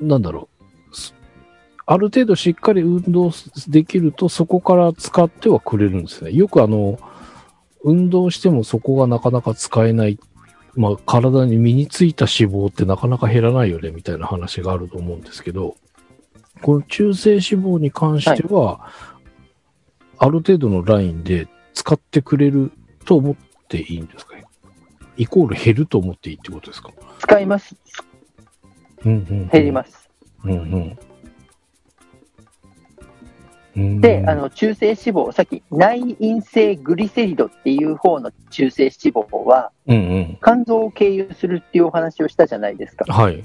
[0.00, 0.48] ーなんだろ
[0.90, 0.96] う。
[0.96, 1.14] す
[1.86, 3.32] ある程度しっかり運動
[3.68, 6.32] できると、そこから使ってはくれるんですね。
[6.32, 6.98] よくあの、
[7.82, 10.18] 運動してもそこがなかなか使えない。
[10.74, 15.76] まあ、体に身についた脂肪ってなかなか減らないよね、みたいな話があると思うんですけど、
[16.60, 18.90] この中性脂肪に関しては、
[20.18, 22.72] ある程度のラインで使ってくれる
[23.06, 23.36] と思っ
[23.68, 24.35] ていいんですか？
[24.35, 24.35] ね。
[25.16, 26.90] イコール減ると思っていいってことですか？
[27.18, 27.76] 使います。
[29.04, 29.90] うんうん、減ります。
[29.92, 30.10] す。
[30.44, 30.98] うんうん
[33.76, 34.00] うん。
[34.00, 40.38] で、あの中性脂肪、さっき内因性グリセリドっていう方の中性脂肪は、うんうん。
[40.42, 43.04] 肝臓を経由するっていうお話をしたじゃないですか。
[43.12, 43.44] はい。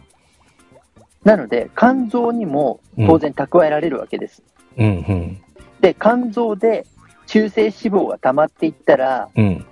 [1.25, 4.41] なので、肝臓にも当然蓄えられるわけです。
[4.77, 5.41] うんうん。
[5.81, 6.87] で、肝臓で
[7.27, 9.65] 中性脂肪が溜まっていったら、うん。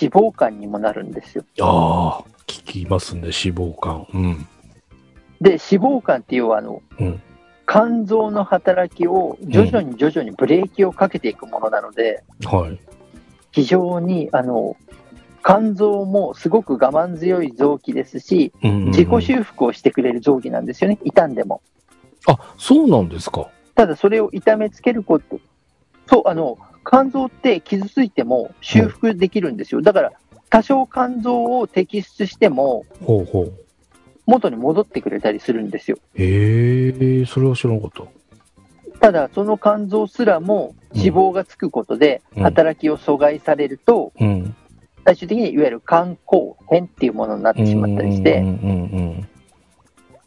[0.00, 1.44] 脂肪肝にもなるんですよ。
[1.60, 4.06] ああ、聞きますね、脂肪肝。
[4.14, 4.48] うん。
[5.40, 7.22] で、脂肪肝っていうあの、うん
[7.72, 12.80] 肝臓の働きを徐々に徐々にブレーキをかけていくものなので、はい。
[13.52, 14.76] 非常にあの
[15.44, 21.62] 肝臓もすごく我慢強い臓器ですし、うんうんうん自己修復をしてくれる臓器なんですよね、傷んでも。
[22.26, 23.48] あ、そうなんですか。
[23.76, 25.38] ただそれを痛めつけること、
[26.08, 26.58] そう、あの
[26.90, 29.80] 肝臓って傷ついても修復できるんですよ。
[29.80, 30.12] だから
[30.50, 33.52] 多少肝臓を摘出してもほうほう。
[34.26, 35.98] 元に戻ってくれたりするんですよ。
[36.14, 36.88] へ
[37.20, 38.02] え、それは知らなかった。
[38.98, 44.56] ただその肝臓すらも脂肪がつくことでうん働きを阻害されると、うん。
[45.04, 49.28] 最終的にいわゆる肝硬変っていうものになってしまったりして、うんうん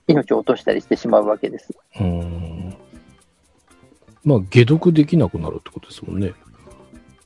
[0.06, 1.70] 命を落としたりしてしまうわけです。
[2.00, 2.20] うんうん。
[2.20, 2.78] うん。
[4.26, 6.34] まあ、解毒できなくなるってことですもんね。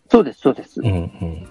[0.10, 0.82] そうです、そうです。
[0.82, 1.48] うんうん。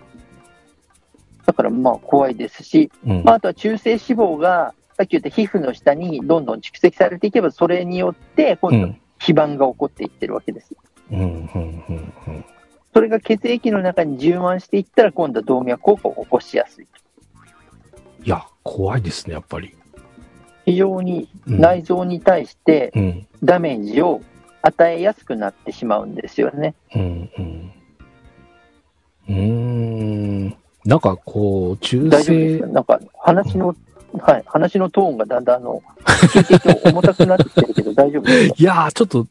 [1.45, 10.75] だからまあ怖いですし、うんまあ、あとは中性脂肪が、さっき言った皮膚の下にどんどん蓄積されていけば、それによって今度、肥満が起こっていってるわけです。
[11.11, 12.44] うんうんうんうん。
[12.94, 16.87] それが血液の中に充満していったら、今度は動脈硬化を起こしやすい。
[18.25, 19.75] いや、怖いですね、やっぱり。
[20.65, 23.27] 非常にうん内臓に対してうん。
[23.44, 24.23] ダメージを
[24.63, 26.75] 与えやすくなってしまうんですよね。
[26.94, 27.73] うんうん。
[29.29, 30.56] うーん。
[30.85, 33.74] なんかこう、中性か、なんか話の、
[34.20, 38.54] はい、話のトーンがだんだんあの聞いていて重たくなってきてるけど、 大丈夫ですか？
[38.56, 39.27] いやー、ちょっと、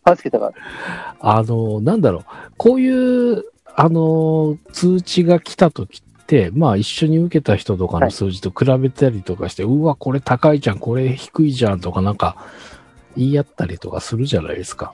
[1.21, 2.23] あの、なんだろう、
[2.57, 3.43] こういう、
[3.73, 12.35] あの、通知が来た時って、まあ一緒に受けた人とかの数字と比べたりとかして、うわ、これ高いじゃん、これ低いじゃんとかなんか
[13.15, 14.93] 言い合ったりとかするじゃないですか。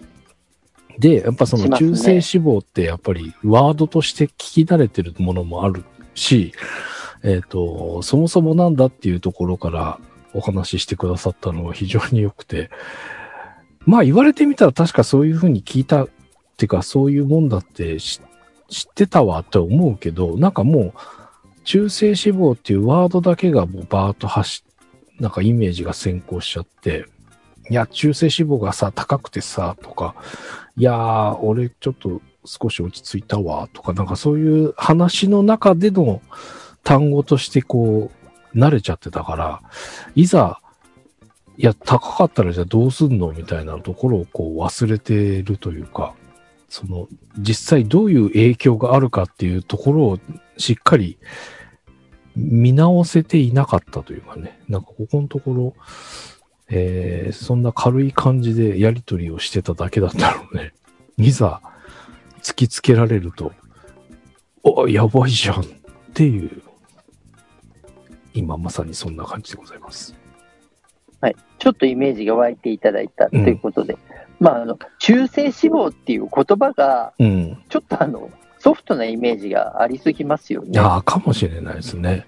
[1.01, 5.83] で、やっぱその中性脂肪ってやっぱりワードとして聞き慣れてるものもある
[6.15, 6.53] し、
[7.23, 9.99] えっ、と、そもそもなんだっていうところから
[10.33, 12.69] お話ししてくださったのは非常に良くて、
[13.85, 16.09] まあ言われてみたら確かそういうふうに聞いたっ
[16.57, 18.21] ていうかそういうもんだって知
[18.69, 20.93] 知ってたわと思うけど、なんかもう
[21.65, 24.71] 中性脂肪っていうワードだけがもうバーッと走っ
[25.21, 27.05] なんかイメージが先行しちゃって、
[27.69, 30.15] いや、中性脂肪がさ、高くてさ、とか、
[30.77, 36.21] いやー、俺ちょっと少し落ち着いたわ、とか、なんかそういう話の中での
[36.83, 38.11] 単語としてこ
[38.53, 39.61] う、慣れちゃってたから、
[40.15, 40.61] いざ、
[41.57, 46.13] いや、高かったらじゃあどうすんのみたいなところをこう忘れてるというか、
[46.69, 47.07] その、
[47.37, 50.19] 実際どういう影響があるかっていうところを
[50.57, 51.17] しっかり
[52.35, 55.75] 見直せていなかったというかね、なんかここのところ、
[56.71, 60.73] えーそんな軽い感じでやりとりをしてただけだったので、
[61.17, 61.61] いざ
[62.41, 63.51] 突きつけられると、
[64.63, 65.63] お、やばいじゃんっ
[66.13, 66.61] ていう、
[68.33, 70.15] 今まさにそんな感じでございます。
[71.19, 71.35] はい。
[71.59, 73.97] ちょっとイメージが湧いていただいたということで、
[74.39, 77.63] まあ、あの、中性脂肪っていう言葉が、うん。
[77.69, 80.79] ちょっとあの、ソフトなイメージがありすぎますよね。
[80.79, 82.25] ああ、かもしれないですね。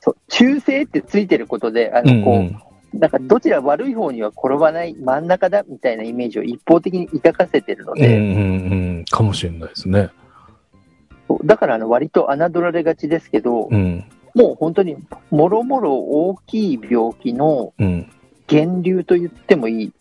[0.00, 2.62] そう中性ってついてることで、あの、こう、うんうん
[2.92, 9.04] なんかどちら悪い方には転ばない真ん中だみたいなイメージを一方的に抱かせてるので、うんうんうん。
[9.04, 10.10] かもしれないですね。
[11.44, 14.04] だからあの割と侮られがちですけど、うん。
[14.34, 14.96] もう本当に
[15.30, 18.10] もろもろ大きい病気のうん。
[18.50, 19.92] 源流と言ってもいい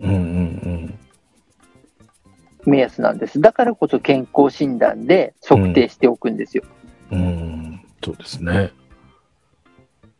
[0.00, 0.98] うんうん
[2.64, 3.40] 目安なんです。
[3.40, 6.64] だからこそ健康診断で測定しておくんですよ。
[7.10, 7.20] うん。
[7.20, 7.80] うん。
[8.02, 8.72] そうですね。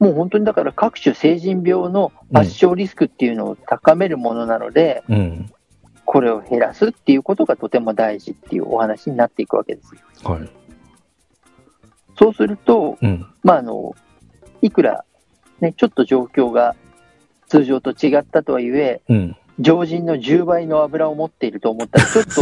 [0.01, 5.53] もう本当にだから各種成人病の発症リスクっていうのを高めるものなので、うん。
[6.07, 9.95] これを減らすっていうことがとても大事っていうお話になっていくわけです。
[10.25, 10.49] はい。
[12.19, 13.27] そうすると、うん。
[13.45, 13.95] まあ、あの、
[14.63, 15.05] いくら、
[15.61, 16.75] ね、ちょっと状況が
[17.49, 19.37] 通常と違ったとはいえ、うん。
[19.61, 22.41] 常人の10倍の油を持っていると思ったら、ちょっと、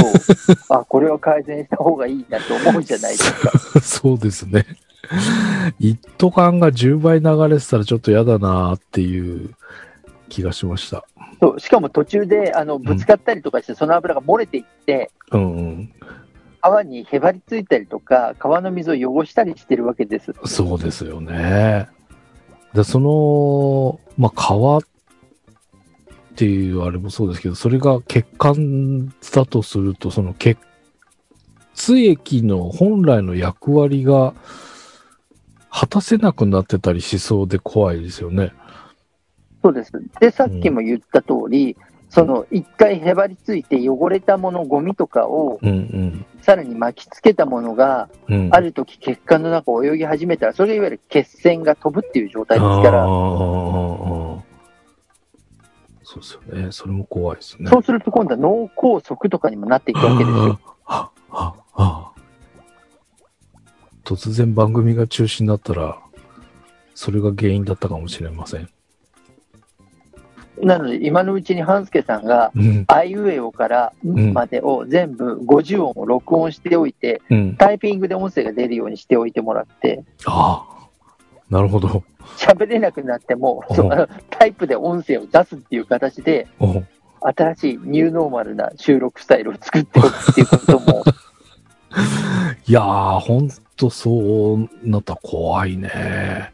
[0.74, 3.80] あ、これは改善した方がいいなと思うじゃないですか。
[3.80, 4.64] そうですね。
[5.78, 9.54] 一斗缶が10倍流れてたらちょっと嫌だなっていう
[10.28, 11.04] 気がしました。
[11.40, 15.92] そうしかも途中であのぶつかったりとかして、その油が漏れていって、うんうん。
[16.60, 20.34] 川にへばりついたりとか、川の水を汚したりしてるわけです。
[20.44, 21.88] そうですよね。
[22.74, 24.80] で、その、まあ、川っ
[26.34, 30.58] ていうあれもそうですけど、それが血管だとすると、その血
[31.88, 34.34] 液の本来の役割が
[35.70, 38.52] 果たせなくなってたりしそうで怖いですよね。
[39.62, 39.92] そうです。
[40.20, 41.76] で、さっきも言った通り、
[42.10, 48.46] その一回へばりついて汚れたもの、ゴミとかをうんさらに巻きつけたものが、うん。
[48.46, 54.42] うん、ある時血管の中を泳ぎ始めたら、それがいわゆる血栓が飛ぶっていう状態ですから、そ
[56.16, 56.72] うですよね。
[56.72, 57.68] それも怖いですね。
[57.68, 60.58] そうすると今度は脳梗塞とかにもなっていくわけですよ。
[64.08, 65.98] 突然番組が中止になったら、
[66.94, 68.70] それが原因だったかもしれません。
[70.62, 72.84] なので、今のうちに半助さんが、うん。
[72.88, 77.56] あいうえおからんまでを全部50音を録音しておいて、うん。
[77.56, 80.88] タイピングで音声が出るようにしておいてもらって、ああ。
[81.50, 82.02] なるほど。
[82.38, 86.82] 喋れなくなっても、うんそのタイプで音声を出すっていう形で、お
[87.20, 91.04] 新しいニューノーマルな収録スタイルを作っておくっていうことも、
[92.66, 96.52] いやー、ほんとそうなったら怖いね。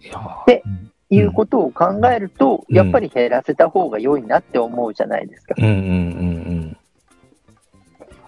[0.00, 5.54] いやーでうんいうことを考えると、うんやっぱり減らせた方が良いなって思うじゃないですか。
[5.56, 6.76] うんうんうん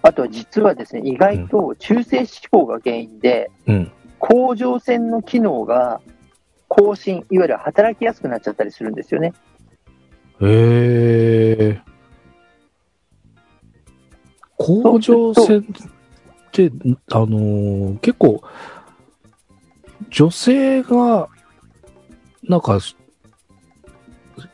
[0.01, 3.75] あとは実はですね、意外と中性脂肪が原因で、うん。
[3.75, 3.91] うん。
[4.17, 5.99] 甲状腺の機能が
[6.69, 9.33] 更新、いわゆる働きやすくなっちゃったりするんですよね。
[10.41, 11.81] へえ。
[14.57, 15.65] 甲状腺
[17.11, 18.41] あのー結構、
[20.09, 21.29] 女性が、
[22.43, 22.79] なんか、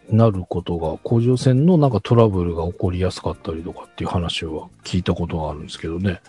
[0.09, 6.21] なることが、甲状腺のなんかトラブルが起こりやすかったりとかっていう話は聞いたことがあるんですけどね。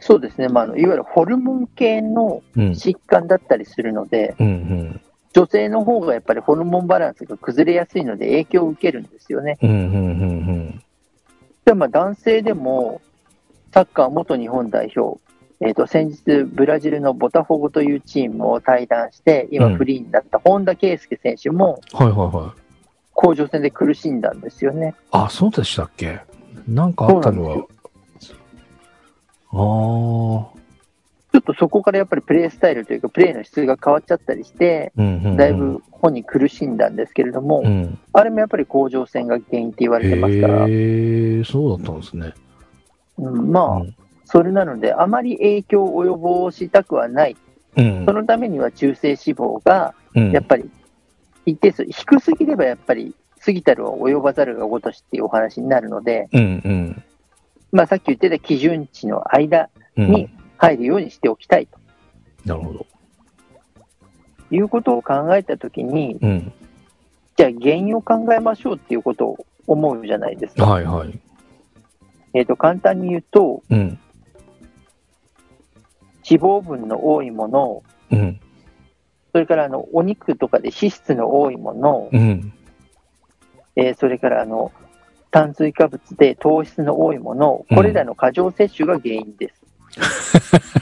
[0.00, 2.70] そうですね、まあ、あのいわゆるホルモン系のうん。
[2.70, 5.00] 疾患だったりするので、うんうん。
[5.32, 9.58] 女性の方がやっぱりホルモンバランスが崩れやすいので影響を受けるんですよね。
[9.62, 10.82] うんうんうん
[11.64, 13.02] でまあ男性でも
[13.72, 15.20] サッカー元日本代表、
[15.60, 22.60] えー、と先日、ブラジルのボタフォゴというチームを退団して、うん今フリーになった本田圭佑選手もはいはいはい。
[23.12, 24.94] 甲状腺で苦しんだんですよね。
[25.10, 26.20] あ、そうでしたっけ？
[26.68, 27.56] なんかあったのは
[28.20, 28.36] そう、
[29.52, 30.58] あ
[31.32, 37.98] ちょっとそこからやっぱりプレースタイルというか、プレーの質が変わっちゃったりして、あ、うんうんうん、だいぶ本人苦しんだんですけれども、うん。
[38.12, 42.26] あれもやっぱり甲状腺が原因って言われてますから、へえ、そうだったんですね。
[42.26, 42.32] うん、
[43.18, 43.94] まあ、うん
[44.30, 47.36] それなので、あまり影響を及ぼしたくはない。
[47.76, 50.70] うんそのためには中性脂肪が、うんやっぱり
[51.46, 57.02] 一定数、低すぎればやっぱり過ぎたるは及ばざるがごとしっていうお話になるので、うんうん
[57.72, 60.10] まあさっき言ってた基準値の間うん。
[60.10, 61.78] に入るようにしておきたいと
[62.44, 62.86] なるほど。
[64.50, 66.52] いうことを考えたときに、うん。
[67.36, 70.66] じゃあ原因を考えましょうっていうことを思うじゃないですか。
[70.66, 71.18] はいはい。
[72.34, 73.98] えっ、と、簡単に言うと、うん。
[76.28, 78.40] 脂肪分の多いもの、うん。
[79.32, 82.52] それからあのお肉とかで脂質の多いもの、うん。
[83.76, 84.72] えーそれからあの
[85.30, 89.62] 炭水化物で糖質の多いもの、これらの過剰摂取が原因です。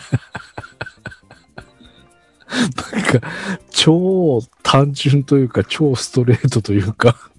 [2.92, 3.28] なんか、
[3.70, 7.30] 超単純というか、超ストレートというか。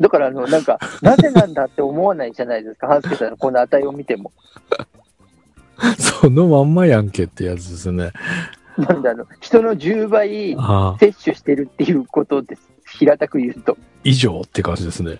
[0.00, 4.32] だからあの、なんか、 なぜなんだって思わないじゃないですか、半助さんのこの値を見ても。
[5.98, 8.12] そのまんまやんけってやつですね。
[8.76, 12.62] なんであの、人の10倍ああ、摂取してるっていうことです。
[12.98, 13.76] 平たく言うと。
[14.04, 15.18] 以上って感じですね。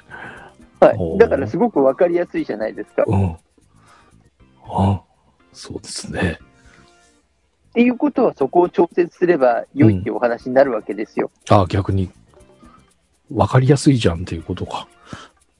[0.80, 0.96] はい。
[0.98, 3.02] おーだからすごくわかりやすいじゃないですか。
[3.02, 3.36] っうん。
[4.64, 5.02] あ
[5.52, 6.38] そうですね。
[7.74, 11.30] ていうことはそこを調節すれば良いっていうお話になるわけですよ。
[11.48, 12.10] あ逆に、
[13.32, 14.88] わかりやすいじゃんっていうことか。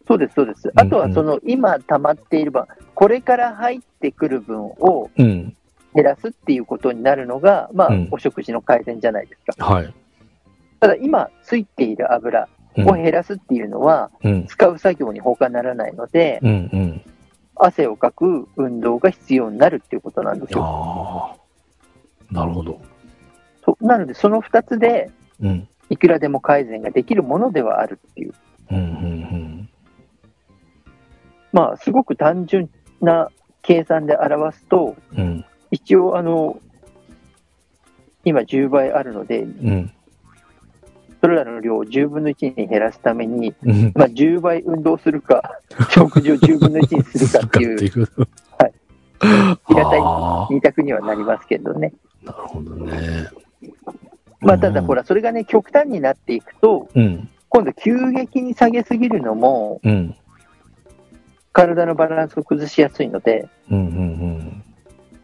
[0.07, 0.73] そうです、そうです。
[0.75, 2.65] あとはその今溜まっている分、
[2.95, 5.57] これから入ってくる分をうん。
[5.95, 9.65] 減らすっていうことになるのが、まあうん、お食事の改善じゃないですか。
[9.65, 9.95] はい。
[10.79, 14.47] ただ今ついている油うんを減らすっていうのは、うん。
[14.47, 17.03] 使う作業に他ならないので、うんうん。
[17.57, 20.65] 汗をかく運動が必要になるっていうことなんですよ。
[20.65, 22.33] ああ。
[22.33, 22.81] なるほど。
[23.65, 25.11] そなので、その2つで
[25.41, 25.69] うん。
[25.91, 28.35] いくらでも改善ができるものではあるっていう、
[28.71, 29.41] うんうん
[31.53, 32.71] まあ、すごく単純
[33.01, 33.31] な
[33.63, 35.21] 計算で表すと、うん。
[35.21, 35.45] うん。
[35.71, 36.61] 一応、あの、
[38.25, 39.93] 今10倍あるので、うん。
[41.21, 43.93] それらの量を10分の1に減らすために、うん。
[43.95, 45.61] まあ、10倍運動するか、
[45.91, 48.09] 食事を10分の1にするかっていう
[48.59, 48.73] はい
[49.67, 51.93] 平たいあ二択にはなりますけどね。
[52.27, 53.29] あ、なるほどね。
[54.41, 57.29] まあ、ただほら、それがね、極端になっていくと、うん。
[57.49, 60.15] 今度急激に下げすぎるのも、うん。
[61.53, 64.63] 体のバランスを崩しやすいので、うんうん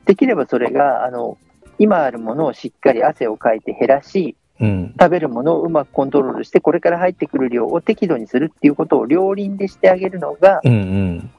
[0.05, 1.37] できればそれが、あの、
[1.81, 4.69] 今あるものをしっかり汗をかいて減らし、うん。
[4.69, 4.95] うん。
[4.99, 11.31] 食べるものをうまくコントロールして、これから入ってくる量を適度にするっていうことを両輪でしてあげるのが、うん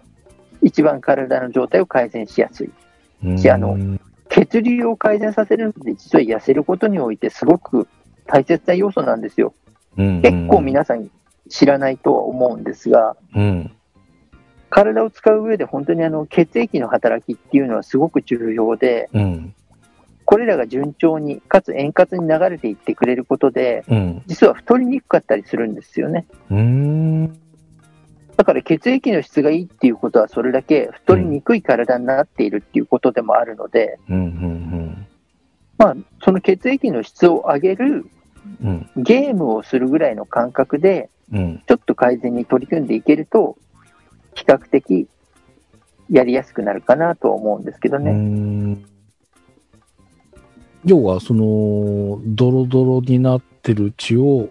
[0.61, 2.71] 一番体の状態を改善しやすい。
[3.23, 3.38] うん。
[3.38, 3.78] しあの
[4.38, 7.88] 血流を改善させるので、実は痩せることにおいてすごく
[8.27, 9.53] 大切な要素なんですよ。
[9.97, 11.09] うん、結構皆さん
[11.49, 13.71] 知らないとは思うんですが、うん。
[14.69, 19.55] 体を使う上で本当にあの血液の働きっていうのはすごく重要で、うん。
[20.25, 24.23] これらが順調に、かつ円滑に流れていってくれることで、うん。
[24.27, 26.27] 実は太りにくかったりするんですよね。
[28.38, 28.43] うん。
[28.43, 34.15] だから血液の質がいいっていうことは、それだけ太りにくい体になっているっていうことでもあるので、うん。
[34.15, 35.07] うん。
[35.77, 38.09] まあ、その血液の質を上げる
[38.63, 38.89] うん。
[38.95, 41.63] ゲームをするぐらいの感覚で、うん。
[41.67, 43.57] ちょっと改善に取り組んでいけると、
[44.33, 45.07] 比較的
[46.09, 48.11] やりやすくなるかなとは思うんですけどうね。
[48.11, 48.85] ん。
[50.85, 54.49] 要は、その、ドロドロになってる血を、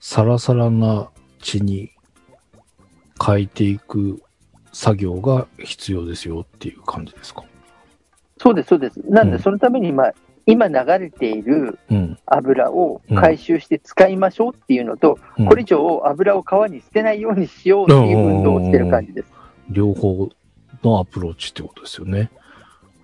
[0.00, 1.08] サラサラな
[1.40, 1.93] 血に
[3.24, 4.22] 変えていく
[4.72, 7.44] 作業が必要ですよっていう感じですか？
[8.38, 9.00] そうです、そうです。
[9.08, 10.14] なんで、うんそのために、まあ、
[10.46, 12.18] 今流れているうん。
[12.26, 19.28] 油を回収して使いましょうっていうのと、うんこれ以上油を川に捨てないようにしようっていう運動をしてる感じです。
[19.70, 20.28] 両方
[20.82, 22.30] のアプローチってことですよね。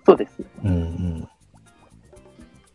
[0.05, 0.43] そうです。
[0.63, 1.29] うんうん。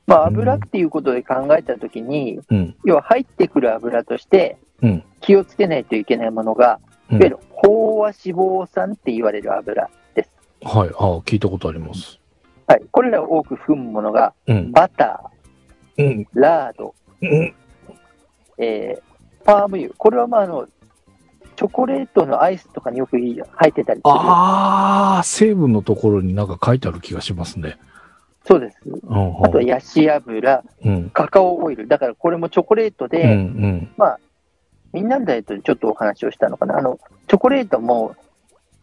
[0.07, 2.77] まあ、油っていうことで考えたときに、うん。
[2.85, 5.05] 要は入ってくる油としてうん。
[5.21, 10.31] 気をつけないといけないものが、うんいわゆる飽和脂肪酸って言われる油です。
[10.63, 10.89] はい。
[10.91, 12.19] ああ、聞いたことあります。
[12.67, 12.83] はい。
[12.91, 14.73] これらを多く含むものが、うん。
[14.73, 15.31] バタ
[15.99, 16.07] うん。
[16.07, 17.55] ー、ラード、うん。
[18.59, 19.03] えー
[19.45, 19.91] パーム油。
[19.97, 20.67] これはまあ、あの、
[21.55, 24.01] チョコレートのアイスとかによく入ってたり。
[24.03, 27.79] ああ、成分のところになんか書いてある気がしますね。
[28.45, 28.79] そうです。
[28.85, 29.45] うん。
[29.45, 31.11] あとはヤシ油、うん。
[31.11, 31.87] カカオオイル。
[31.87, 33.31] だからこれもチョコレートで、うん。
[33.31, 33.91] うん。
[34.97, 36.79] みんなのダイエットでちょっとお話をしたのかな。
[36.79, 38.17] あの、チョコレートも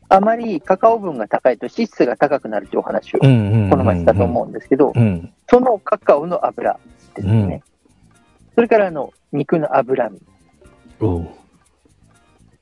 [0.09, 3.69] あまりカカオ分が高いと脂質が高くなるというお話をうんうんうんうん。
[3.71, 5.33] この前したと思うんですけど、うん。
[5.49, 6.79] そのカカオの油
[7.15, 7.63] ですね。
[8.53, 10.21] それからあの肉の脂身。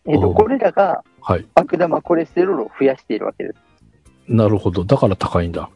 [0.06, 1.46] えっ、と、これらがはい。
[1.54, 3.71] 悪玉コレステロールを増やしているわけです。
[4.32, 4.86] なるほど。
[4.86, 5.70] だから高いんだ。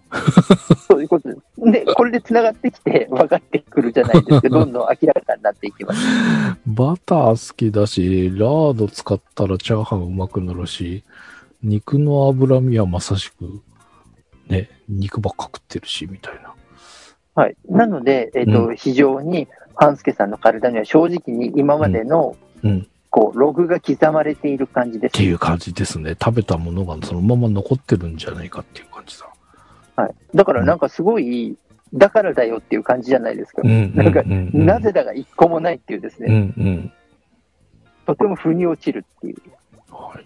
[0.88, 1.42] そういうことです。
[1.72, 4.50] で、これで繋がってきて 分かってくるじゃないですか。
[4.50, 6.00] どんどん明らかになっていきます。
[6.66, 11.04] バター好きだし、ラード使ったらチャーハンうまくなるし、
[11.62, 13.62] 肉の脂身はまさしく、
[14.48, 16.54] ね、肉ばっか食ってるし、みたいな。
[17.36, 17.58] はい。
[17.68, 22.88] なので、えっ、と、う非常に、半助さんの体には正直に今までの、うん。
[23.16, 25.12] こう、ログが刻まれている感じです。
[25.12, 26.18] っていう感じですね。
[26.22, 29.30] 食べたものがそのまま残ってるんじゃないかっていう感じだ。
[29.96, 30.16] はい。
[30.36, 31.56] だからなんかすごい、
[31.94, 33.62] だからだよっていう感じじゃないですか。
[33.64, 33.96] うん。
[33.96, 36.94] なんかうううんなぜだが一個もないっていうですうんね、うん。
[38.06, 39.38] とても腑に落ちるっていう。
[39.94, 40.26] はい。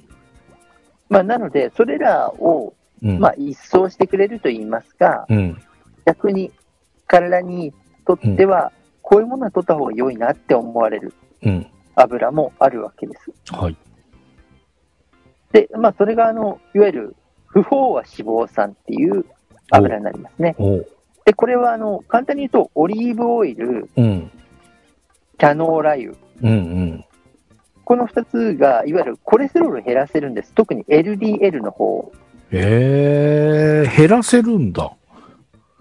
[1.09, 2.73] まあ、なので、それらを、
[3.03, 3.19] うん。
[3.19, 5.61] まあ、一掃してくれると言いますか、うん。
[6.05, 6.51] 逆に
[7.05, 7.71] 体に
[8.07, 8.71] とっては、
[9.03, 11.13] こういうものは取った方が良いなって思われる
[11.43, 11.67] うん。
[11.95, 13.31] 油もあるわけです。
[13.53, 13.75] はい。
[15.51, 17.15] で、まあ、それが、あの、いわゆる、
[17.47, 19.25] 不飽和脂肪酸っていう
[19.71, 20.55] 油になりますね。
[21.25, 24.31] で、これは、あの、簡単に言うと、オリーブオイル、うん。
[25.37, 27.05] キャノーラ油、うんうん。
[27.85, 30.53] この2つが、いわゆるコレステロールを減らせるんです。
[30.53, 32.11] 特に LDL の方。
[32.51, 34.91] ええー、減らせるんだ。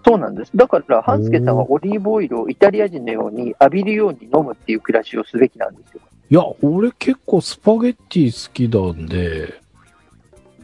[0.09, 0.51] そうなんです。
[0.55, 6.01] だから、半助さんはオリーブオイルをイタリア人のように浴びるように飲むっていう暮らしをすべきなんですよ。
[6.31, 9.61] いや、俺結構スパゲッティ好きなんで、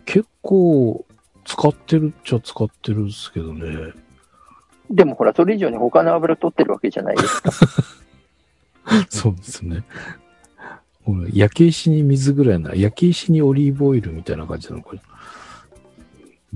[0.03, 1.05] 結構
[1.43, 3.93] 使ってるっちゃ使ってるんですけどね。
[4.89, 7.51] でもほら、それ以上に他の油取ってるわけじゃないですか。
[9.09, 9.83] そうですね。
[11.05, 15.01] 俺焼け石に水ぐらいな、焼け石にオリーブオイルみたいな感じなのかな。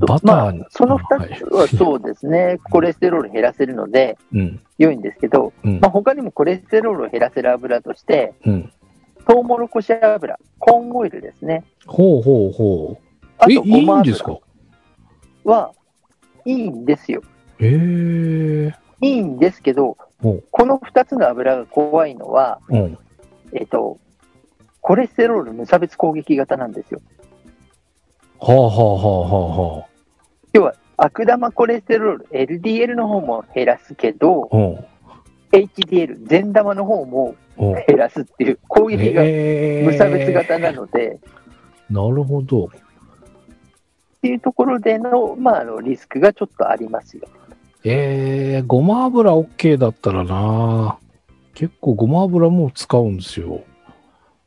[0.07, 8.71] バターに、まあ、そのあ2つはそうですね、 コレステロール減らせるのでうん、良いんですけど、うんまあ、、他にもコレステロールを減らせる油として、うん。
[9.27, 11.63] トウモロコシ油、コーンオイルですね。
[11.85, 13.03] ほうほうほう。
[13.03, 13.05] え、
[13.37, 14.39] あと、いいごまんですか？
[15.45, 15.71] 油は
[16.45, 17.21] いいんですよ。
[17.59, 19.97] ええいいんですけど
[20.51, 22.97] この2つの油が怖いのは、うん。
[23.53, 23.99] えっ、と、
[24.81, 27.01] コレステロール無差別攻撃型なんですよ。
[28.39, 29.88] はあはあはあはあはあ。
[30.53, 34.85] 要は、悪玉コレステロール、LDL の方も減らすけど、うん。
[35.51, 37.73] HDL、善玉の方もうん。
[37.87, 41.19] 減らすっていう攻撃がえ無差別型なので、
[41.89, 42.65] なるほど。
[42.65, 42.69] っ
[44.21, 47.27] ていうところでの,、まあ、あのリスクがちょっとありますよ。
[47.83, 50.97] えー、ごま油 OK だったらな
[51.53, 53.61] 結構ごま油も使うんですよ。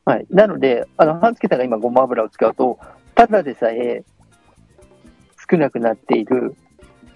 [0.05, 2.79] はい、なので、あの半助さんが今、ごま油を使うと、
[3.15, 4.03] ただでさえ
[5.53, 6.57] 少なくなっている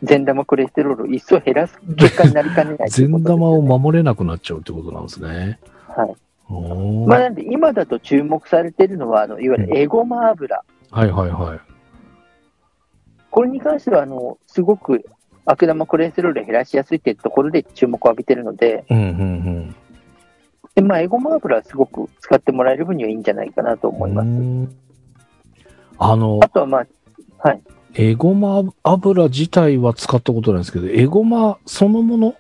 [0.03, 5.59] 善玉コレステロールを一層減らす結果になりかねない善玉を守れなくなっちゃうってことなんですね。
[5.89, 6.15] はい
[7.09, 10.63] まあ、なんで今だと注目されているのは、あのいわゆるエゴマ油。
[10.91, 11.61] はいはいはい。
[13.31, 15.05] これに関しては、あのすごく
[15.45, 19.75] 悪玉コレステロールを減らしやすいっていうところで注目を浴びているので、うんうん
[20.77, 23.95] でまあ、エゴマ油はすごく使ってもらえる分にはいいんじゃないかなとうん。
[23.97, 24.77] 思います。
[25.99, 26.87] あのあ、とは、まあ、
[27.39, 27.63] はい。
[27.99, 32.37] エゴマ油自体は使ったことないんですけど、エゴマそのもの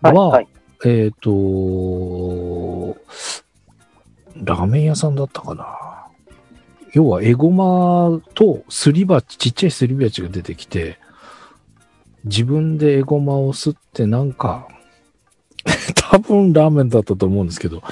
[0.00, 0.48] はい、は、はい。
[0.84, 2.96] えっ、と、
[4.36, 5.66] ラーメン屋さんだったかな。
[6.92, 10.98] 要は、エゴマとすり鉢、ちっちゃいすり鉢が出てきて、
[12.24, 14.68] 自分でエゴマを吸ってなんか、
[16.10, 17.82] 多分ラーメンだったと思うんですけど、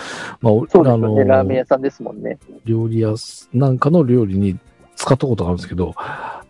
[0.41, 1.25] まあ、そうですあのよね。
[1.25, 2.39] ラーメン屋さんですもんね。
[2.65, 4.59] 料理屋すなんかの料理に
[5.03, 5.97] 使ったことがあるんですけど、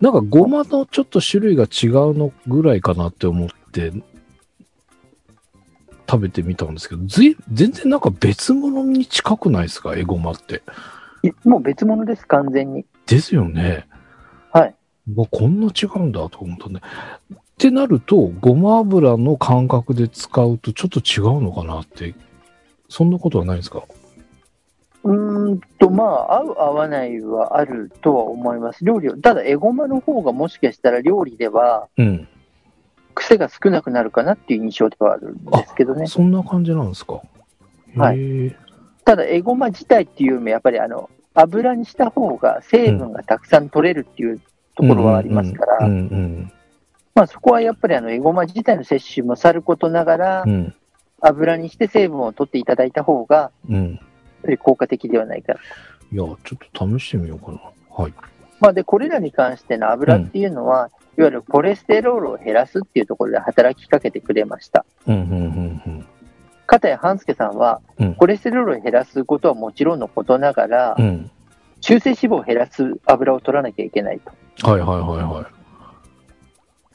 [0.03, 3.93] なんかごまのちょっと種類が違うのぐらいかなって思って
[6.11, 10.63] 食べてみたんですけど、全然なんか別物に近くないですか、エゴマって。
[11.23, 12.85] いもう別物です、完全に。
[13.07, 13.89] ですよね。
[14.53, 14.75] はい。
[15.17, 16.81] わこんな違うんだと思ったね。
[17.35, 22.15] ってなると、ごま油の感覚で使うとちょっと違うのかなって、
[22.91, 23.85] そんなことはないですか？
[25.05, 28.85] うーんと、まあ、合う合わないはあるとは思います。
[28.85, 29.17] 料理を。
[29.17, 32.29] ただ、エゴマの方がもしかしたら料理ではうん。
[33.15, 36.07] 癖が少なくなるかなっていう印象ではあるんですけどね。
[36.07, 37.21] そんな感じなんですか？
[37.95, 38.57] はい
[39.05, 44.41] ただ、エゴマ自体っていうよりも、やっぱりあの、油にした方が成分がたくさん取れるっていう
[44.77, 45.89] ところはありますから、
[47.15, 50.75] まあそこはやっぱりあの、エゴマ自体の摂取もさることながらう、ん。
[51.21, 54.01] 油にして成分を取っていただいた方が、うん。
[54.43, 54.51] うん。
[54.51, 55.55] やっぱり効果的ではないか。
[56.13, 56.37] いや、ちょっ
[56.73, 57.61] と試してみようかな。
[57.91, 58.13] はい。
[58.61, 64.85] まあ、で、これらに関しての油っていうのは、いわゆるコレステロールを減らすっていうところで働きかけてくれました。
[65.07, 66.07] うん、うん、うん、
[66.67, 71.05] 片や半助さんは、うんコレステロールを減らすことはもちろんのことながら、うん。
[71.05, 71.31] うん。
[71.81, 74.71] 中性脂肪を減らす油を取らなきゃいけないと。
[74.71, 75.43] はい、はい、はい、は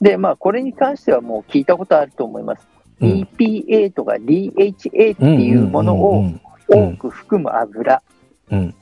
[0.00, 0.04] い。
[0.04, 2.66] で、まあ、これに関してはもう聞いたことあると思います。
[3.00, 8.02] うん、EPA とか DHA っていうものをうん多く含む油。
[8.50, 8.74] うん。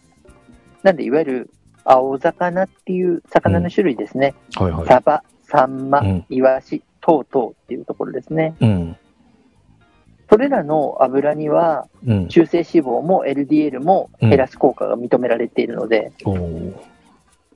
[0.82, 1.50] なんで、いわゆる
[1.84, 4.34] 青魚っていう魚の種類ですね。
[4.56, 4.86] はい、はい。
[4.86, 8.54] サバ、サンマうん、イワシ、トウトウっていうところですね。
[8.60, 8.96] うん。
[10.28, 12.28] それらの油にはうん。
[12.28, 16.12] 中性脂肪も LDL も減らす効果が認められているので、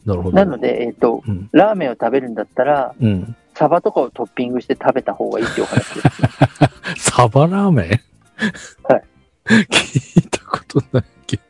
[0.04, 0.36] なるほど。
[0.36, 1.48] なので、えっ、と、うん。
[1.52, 3.36] ラーメンを食べるんだったら、うん。
[3.54, 6.00] サバとかをトッピングして食べた方がいいっていうお話で
[6.96, 6.96] す。
[7.12, 7.88] サバラーメン？
[8.92, 9.02] はい。
[9.48, 11.42] 聞いたことないけど。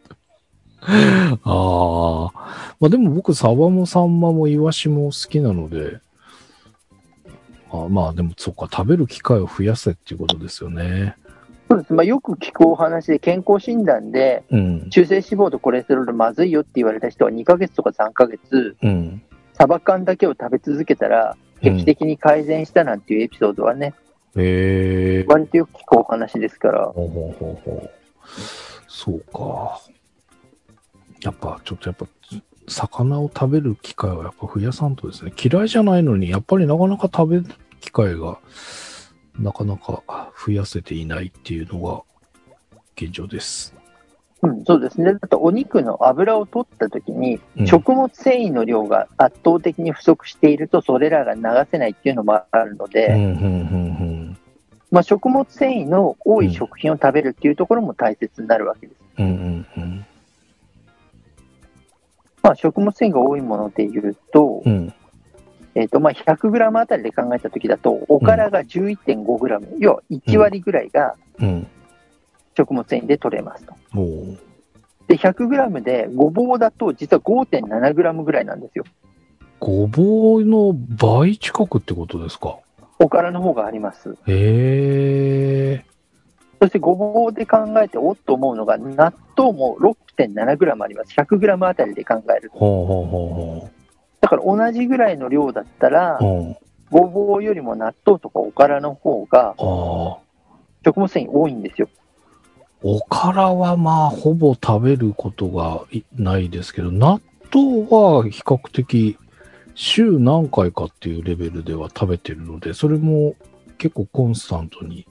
[1.44, 2.74] ああ。
[2.80, 6.00] まあでも僕、サバもサンマもイワシも好きなので、
[7.70, 11.14] あまあでも、そっか、食べる機会を増やせっていうことですよね。
[11.68, 11.92] そうです。
[11.92, 14.90] まあ、よく聞くお話で健康診断で、うん。
[14.90, 19.22] 中性脂肪とコレステロールまずいよって言われた人は2ヶ月とか3ヶ月、うん。
[19.52, 23.94] サバ缶だけを食べ続けたら、劇的に改善したなんていうエピソードはね、
[24.36, 27.90] ええ割とよく聞くお話ですから、ほうほうほうほう。
[28.88, 29.80] そうか。
[31.22, 32.06] やっぱ、ちょっとやっぱ、
[32.68, 35.32] 魚を食べる機会はやっぱ増やさんとですね。
[35.42, 37.44] 嫌いじゃないのに、やっぱりなかなか食べる
[37.80, 38.38] 機会が、
[39.38, 42.02] なかなか増やせていないっていうのが
[42.96, 43.74] 現状です。
[44.42, 45.12] うん、そうですね。
[45.12, 54.09] だってお肉の油を取った時に、うん食物繊維の量が圧倒的に不足していると、それらが流せないっていうのもあるので、うん、うん、うん、
[54.90, 59.00] まあ、食物繊維の多い食品を食べるっていうところも大切になるわけです。
[59.18, 59.26] うん。
[59.26, 59.32] うん、
[59.76, 60.06] うん、うん。
[62.42, 64.92] まあ、食物繊維が多いものでいうと、うん。
[65.76, 71.66] えっ、と、まあ、100g あたりで考えたときだと、おからが 11.5g、要は1割ぐらいがうん。
[72.56, 73.74] 食物繊維で取れますと。
[75.06, 78.84] で、100g でごぼうだと実は 5.7g ぐらいなんですよ。
[79.60, 82.58] ごぼうの倍近くってことですか？
[83.00, 84.10] おからの方があります。
[84.26, 85.84] へえ。
[86.60, 91.14] そしてごぼうで考えておっと思うのが、納豆も 6.7g あります。
[91.18, 92.58] 100g あたりで考えると。
[92.58, 93.70] ほうほうほう
[94.20, 96.40] だから同じぐらいの量だったら、ほう。
[96.40, 96.56] うん。
[96.90, 99.54] ごぼうよりも納豆とかおからの方が。
[100.84, 101.88] 食物繊維多いんですよ。
[102.82, 107.20] おからはまあ、ほぼ食べることがいないですけど、納
[107.52, 109.18] 豆は比較的、
[109.82, 113.34] 週何回かっていうレベルでは食べてるので、それも
[113.78, 115.06] 結構コンスタントに、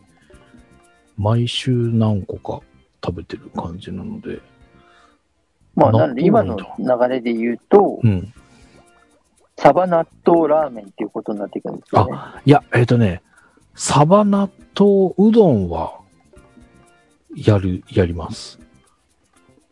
[1.17, 2.63] 毎週何個か
[3.03, 4.41] 食べてる感じなので、
[5.73, 8.31] まあ、なので今の流れで言うと、うん。
[9.57, 12.13] サバ納豆ラーメンっていうことになっていくんですよね。
[12.45, 13.23] いや、えっ、とね、
[13.73, 15.99] サバ納豆うどんは、
[17.35, 18.59] やる、やります。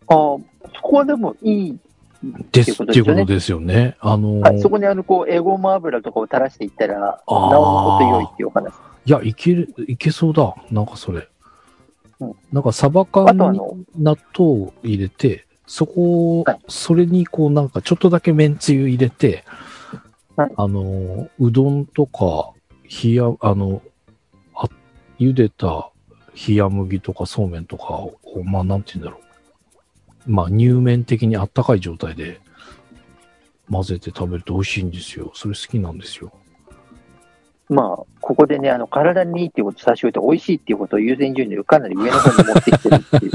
[0.08, 1.80] ああ、そこはでもいい。
[2.51, 3.95] です、っていうことですよね。
[3.99, 8.73] あのーはい、そこにあの、こう、エゴマ油とかを垂らしていったら、なおのこと良いっていうお話。
[9.05, 10.55] いや、いける、いけそうだ。
[10.71, 11.28] なんかそれ。
[12.19, 13.59] うんなんかサバ缶に
[13.95, 19.43] 納豆を入れて、そこを、はいそれにこうなんかちょっとだけめんつゆ入れて、
[20.36, 22.51] はいあの、うどんとか、
[23.03, 23.82] 冷や、あの、
[24.55, 24.67] あ
[25.19, 25.91] 茹でた
[26.47, 29.26] 冷や麦とかそうめんとかを、まあなんて言うんだろう。
[30.28, 32.39] まあ乳麺的にあったかい状態で
[33.71, 35.32] 混ぜて食べると美味しいんですよ。
[35.34, 36.32] それ好きなんですよ。
[37.69, 43.32] まあ、ここでね、あの、体にいいっていうことを差し置いて、美味しいっていうことを優先順位でかなり上の方に持ってきてるっていう。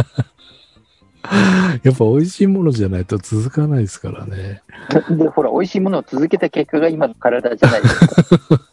[1.85, 4.63] やっぱ美味しいものじゃないと続かないですからね。
[5.11, 8.61] で、ほら、美味しいものを続けた結果が今の体じゃないですか。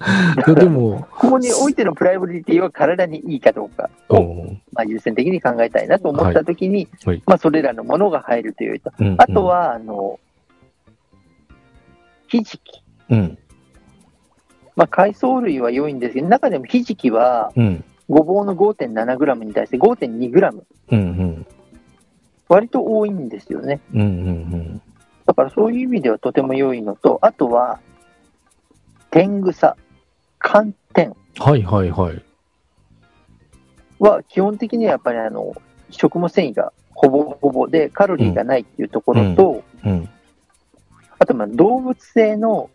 [0.54, 8.92] でも、ここにおいてのプライオリティは体にいいかどうかうを、んまあ、優先的に考えたいなと思ったときに、はいはいまあ、それらのものが入るというと。
[8.98, 10.18] うんあと、は、あの、
[12.28, 12.82] ひじき。
[13.10, 13.38] うん、
[14.76, 20.62] まあ、海藻類は良いんですけど、中でもひじきは、うん、ごぼうの 5.7g に対して 5.2g。
[20.92, 21.46] うん、うん、
[22.48, 23.80] 割と多いんですよね。
[23.92, 24.82] うん、うん、
[25.26, 27.80] だからそういう意味ではとても良いのと、あとは、
[29.10, 29.76] 天草、
[30.40, 32.22] 寒天はいはいはい。
[34.00, 35.54] は基本的にはやっぱりあの、
[35.90, 40.08] 食物繊維がほぼほぼでカロリーがないっていうところと、うん、
[41.18, 42.70] あとまあ動物性の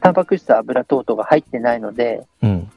[0.00, 2.70] タンパク質、油等々が入ってないので、うん。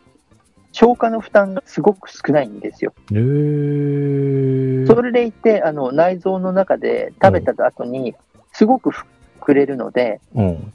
[0.74, 2.94] 消化の負担がすごく少ないんですよ。
[3.12, 4.88] えー。
[4.88, 8.16] それでいて、あの内臓の中で食べた後に、
[8.54, 8.92] すすごく
[9.42, 10.74] 膨れるので、うん。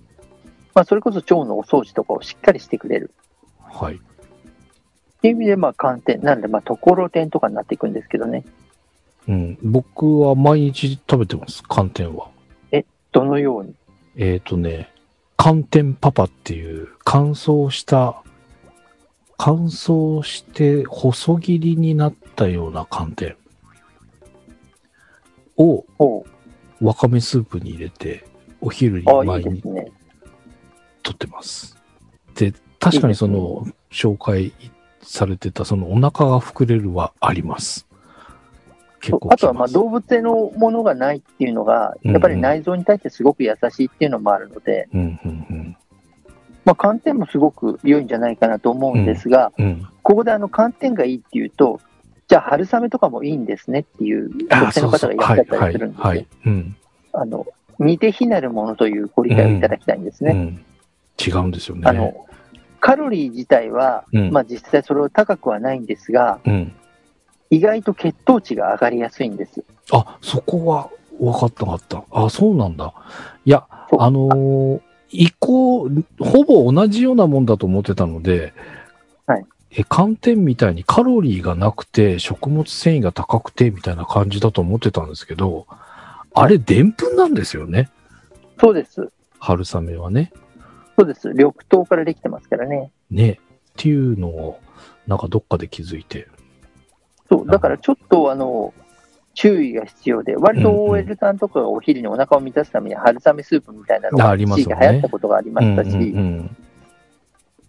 [0.76, 3.10] まあ、それこそ腸のお掃除とかをしっかりしてくれる。
[3.58, 3.94] はい。
[3.94, 3.98] っ
[5.22, 8.44] ていう意味で、まあ、寒天、なので、まあ、ところてんとかになっていくんですけどね。
[9.26, 9.58] うん。
[9.62, 12.28] 僕は毎日食べてます、寒天は。
[13.12, 13.74] どのように？
[14.16, 14.92] えっ、とね、
[15.38, 18.22] 寒天パパっていう乾燥した、
[19.38, 23.36] 乾燥して細切りになったような寒天
[25.56, 25.86] を
[26.82, 28.26] わかめスープに入れて、
[28.60, 29.92] お昼に毎日いですね。
[31.06, 31.76] とってます。
[32.34, 34.52] で、確かにその、紹介
[35.02, 37.86] されてた、そのお腹が膨れるはあります。
[39.00, 45.76] 結構あとは、まあ、動物性のものがないっていうのが、やっぱり内臓に対してすごく優しいっていうのもあるので、うん、うん、
[46.64, 49.64] まあ、寒天もすごく良いんじゃないかなと思うんですが、うん。
[49.66, 49.88] うん。
[50.02, 51.80] ここであの寒天がいいっていうと、
[52.26, 56.02] じゃあ春雨とかもいいんですねっていう女性の方がいらっしゃったりするんで
[57.78, 60.32] 似て非なるものというご理解をいただきたいんですね。
[60.32, 60.64] うん。
[61.24, 61.82] 違うんですよね。
[61.86, 62.26] あの
[62.80, 66.72] カロリー自体は、うんまあ、実際それほど高くはないんですが、うん。
[67.50, 69.64] 意外と血糖値が上がりやすいんです。
[69.92, 72.04] あ、そこは分かった分かった。
[72.10, 72.92] あ、そうなんだ。
[73.44, 73.66] いや、
[73.98, 75.88] あのー、移行、
[76.20, 78.52] ほぼ同じようなもんだと思ってたので、
[79.26, 79.44] はい。
[79.70, 85.66] え、寒天みたいにカロリーがなくて、食物繊維が高くて、みたいな感じだと思ってたんですけど、
[86.34, 87.90] あれ、でんぷんなんですよね。
[88.60, 89.10] そうです。
[89.38, 90.32] 春雨はね。
[90.98, 91.28] そうです。
[91.28, 92.90] 緑豆からできてますからね。
[93.10, 93.32] ね。
[93.32, 94.58] っていうのを、
[95.06, 96.26] なんかどっかで気づいて。
[97.28, 97.46] そう。
[97.46, 98.72] だからちょっとあの、
[99.34, 106.14] 注意が必要で、割と OL さんとかがお昼にお腹を満たすために春雨スープみたいなのが一時期流行ったことがありましたし、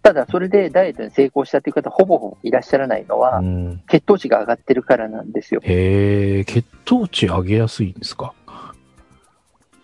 [0.02, 3.42] ただそれでダイエットに成功したという方、ほぼほぼいらっしゃらないのは、
[3.90, 5.60] 血糖値が上がってるからなんですよ。
[5.62, 8.32] へえ、血糖値上げやすいんですか？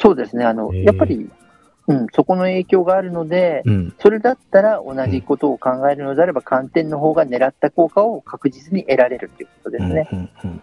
[0.01, 0.45] そうですね。
[0.47, 1.28] あの、やっぱり、
[1.87, 3.95] うん、そこの影響があるので、うん。
[3.99, 10.09] それだったら同じことを考えるのであれば、寒天の方が狙った効果を確実に得られるということですね。
[10.12, 10.62] うんうんうん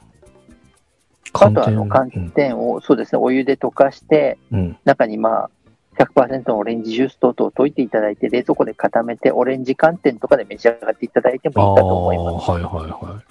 [1.33, 5.49] あとはあの寒天を、そうですね、お湯で溶かして、うんうん中にまあ、
[5.97, 12.51] 100%のオレンジジュース等々を溶いていただいて、冷蔵庫で固めて、オレンジ寒天とかで召し上がっていただいてもいいかと思います。
[12.51, 13.21] はいはいは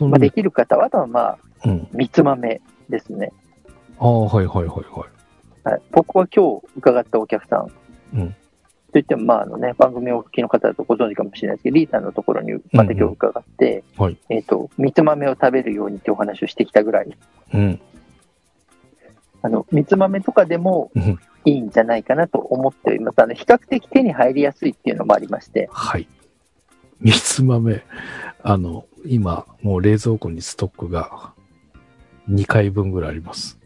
[0.00, 0.04] い。
[0.04, 1.88] まあ、できる方は、あとはまあ、うん。
[1.92, 3.32] 三つ豆ですね。
[3.98, 5.19] ああ、はいはいはいはい。
[5.64, 7.70] はい、僕は今日伺ったお客さん、
[8.14, 8.34] うん
[8.92, 17.16] といっても、まああのね、番組をお聞きの方だとご存知かもしれないですけど、リーさんのところにまた今日伺って、うんうんはいえっ、と、三つ豆を食べるようにってお話をしてきたぐらい、
[17.54, 17.80] うん。
[19.42, 23.22] あの、三つ豆とかでもうんいいんじゃないかなと思っております。
[23.22, 26.08] あの、比較的手に入りやすいっていうのもありまして、はい。
[27.00, 27.82] 三つ豆。
[28.42, 31.32] あの、今、もう冷蔵庫にストックが
[32.28, 33.59] 2回分ぐらいあります。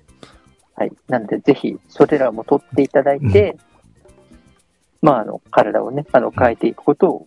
[0.77, 0.93] はい。
[1.09, 3.57] なので、ぜひ、それらも取っていただいて、
[5.03, 7.27] まあ、あの、体をね、あの、変えていくことを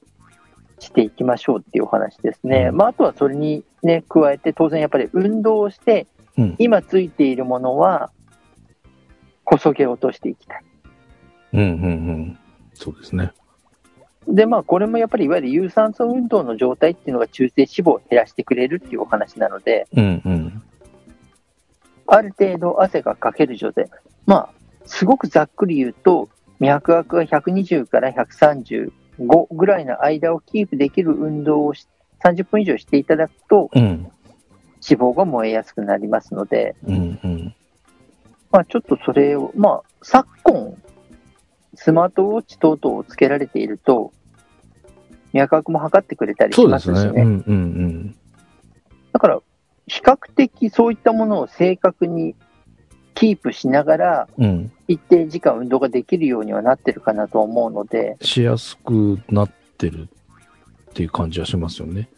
[0.79, 2.69] していきましょうっていうお話ですね。
[2.71, 6.55] うんまあ、あとはそれにね、加えて、当然やっぱり運動をして、うん。
[6.59, 8.11] 今ついているものは、
[9.43, 10.63] こそげ落としていきたい。
[11.53, 12.39] うんうんうん。
[12.73, 13.31] そうですね。
[14.27, 20.56] で、まあ、これもやっぱりいわゆる有酸素運動の状態っていうのが中性脂肪を減らしてくれるっていうお話なので、うんうん。
[22.07, 23.89] ある程度汗がかける状態。
[24.25, 24.49] まあ、
[24.85, 26.29] すごくざっくり言うと、
[26.59, 28.89] 脈拍が120から135
[29.51, 31.87] ぐらいの間をキープできる運動をし
[32.23, 34.11] 30分以上していただくと、うん。
[34.87, 37.55] 脂肪が燃えやすくなりますので、うんうん。
[38.51, 40.75] まあ、ちょっとそれを、まあ、昨今、
[41.75, 44.13] スマートウォッチ等々をつけられていると、
[45.33, 46.97] 脈拍も測ってくれたりしますしね。
[46.97, 48.15] うんうんうん。
[49.11, 49.41] だから、
[49.87, 52.35] 比較的そういったものを正確に
[53.15, 54.71] キープしながら、うん。
[54.87, 60.07] 一定時間運動ができるようにはなってるかなと思うので、しやすくなってる
[60.91, 62.09] っていう感じはしますよね。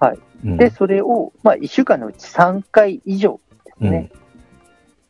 [0.00, 0.18] はい。
[0.44, 4.10] うん、で、それを、まあ、1週間のうち3回以上ですね、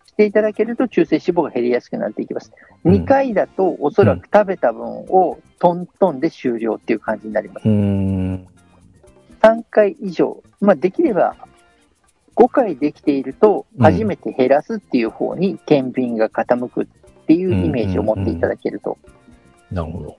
[0.06, 2.50] していただけると中性脂肪が減りやすくなっていきます。
[2.54, 7.68] うん2回だと、おそらく食べた分をトントンで終了っていう感じになります。
[7.68, 7.74] うん。
[7.74, 8.46] うん。
[9.42, 11.36] 3回以上、まあ、できれば
[12.40, 16.86] 5回できていると、うん初めて減らすっていう方に天秤が傾くっ
[17.26, 18.98] ていうイメージを持っていただけると、
[19.70, 20.16] なるほど。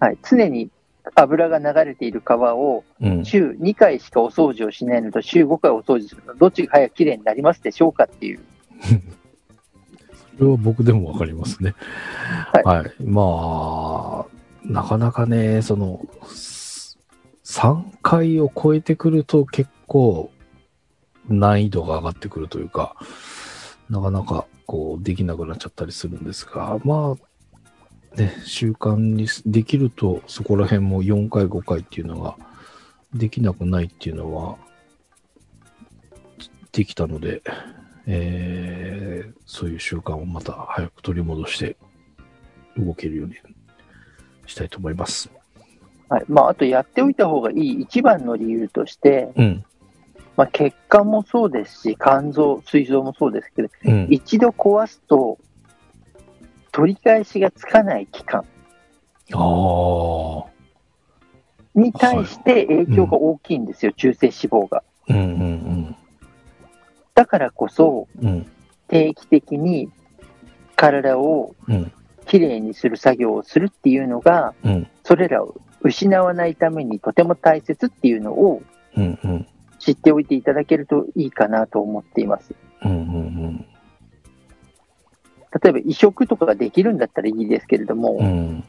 [0.00, 0.70] はい、常に
[1.14, 3.24] 油が流れている皮をうん。
[3.24, 8.40] 週2回しかお掃除をしないのと週5回お掃除するのどっちが早くきれいになりますでしょうかっていう、
[10.38, 11.74] それは僕でもわかりますね。
[12.52, 13.02] はいはい。
[13.04, 16.98] まあ、なかなかね、その、す
[17.44, 20.30] 3回を超えてくると結構
[21.28, 22.96] 難易度が上がってくるというか、
[23.88, 32.36] なかなかこう、できなくなっちゃったりするんですが、まあ、ね、習慣にできると、そこら辺も4回、5回っていうのが、
[33.14, 34.56] できなくないっていうのは、
[36.72, 37.42] できたので、
[38.06, 41.76] えー、そういう習慣をまた早く取り戻して
[42.76, 43.34] 動けるように
[44.46, 45.30] したいと思います。
[46.08, 46.24] はい。
[46.28, 49.64] まあ、あとやっておいた方がいい一番の理由として、うん。
[50.36, 54.06] まあ、血管もそうですし、肝臓、膵臓もそうですけど、うん。
[54.10, 55.38] 一度壊すと、
[56.70, 58.44] 取り返しがつかない期間
[59.34, 60.50] ああ。
[61.74, 64.82] に対して影響が大きいんですよ、中性脂肪が。
[65.08, 65.96] うんうん
[67.14, 68.28] だからこそ、うん。
[68.28, 68.46] うん。
[68.88, 69.90] 定期的に
[70.76, 71.92] 体をうん。
[72.26, 74.88] きれいにする作業をするっていうのが、うん。
[75.02, 78.62] それらを失わないためにとても大切っていうのを
[78.96, 79.46] うんうん。
[79.82, 82.54] 知っておいていただけるといいかなと思っています。
[82.84, 83.66] うんうん
[85.62, 88.26] 例えば移植とかができるんだったらいいですけれども、うん。
[88.26, 88.64] うん。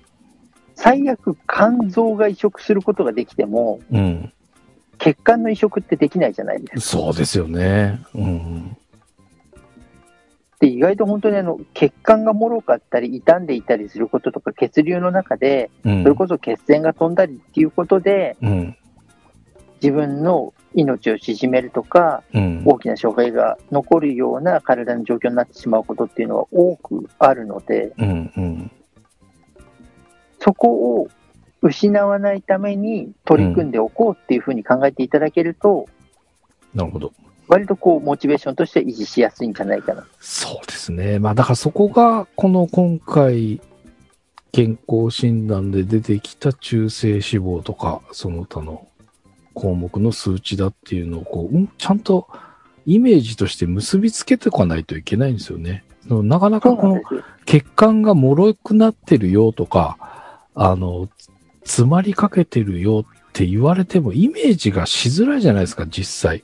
[0.76, 4.34] 最悪肝臓が移植することができても、うん。
[4.97, 6.82] 血管の移植ってできないじゃないですか。
[6.82, 8.01] そうですよね。
[8.14, 8.78] うん。
[10.59, 16.03] で、意外と本当にあの血管が脆かったり、傷んでいたりすることとか、血流の中で、うん。
[16.03, 18.78] それこそ血栓が飛んだりっていうことで、うん。
[19.84, 22.63] 自分の命を縮めるとか、うん。
[22.65, 28.31] 大きな障害が残るような体の状況になってしまうことっていうのは多くあるので、うん。
[28.38, 28.71] うん。
[30.39, 31.09] そこを
[31.61, 35.88] 失わないために取り組んでおこうっていうふうに考えていただけると、
[36.73, 37.11] なるほど。
[37.49, 40.07] 割とこう、モチベーションとして維持しやすいんじゃないかな。
[40.21, 41.19] そうですね。
[41.19, 43.61] まあ、だからそこが、この今回、
[44.53, 48.88] 健康診断で出てきた中性脂肪とか、その他の
[49.54, 52.28] 項目の数値だっていうのを、こう、うんちゃんと
[52.86, 55.84] イメージとして結びつけておかないといけないんですよね。
[56.08, 57.01] なかなかこの。
[57.45, 59.97] 血管が脆くなってるよとか、
[60.56, 61.10] あの、
[61.64, 66.43] 詰まりかけてるよって言われてもイメージがしづらいじゃないですか、実際。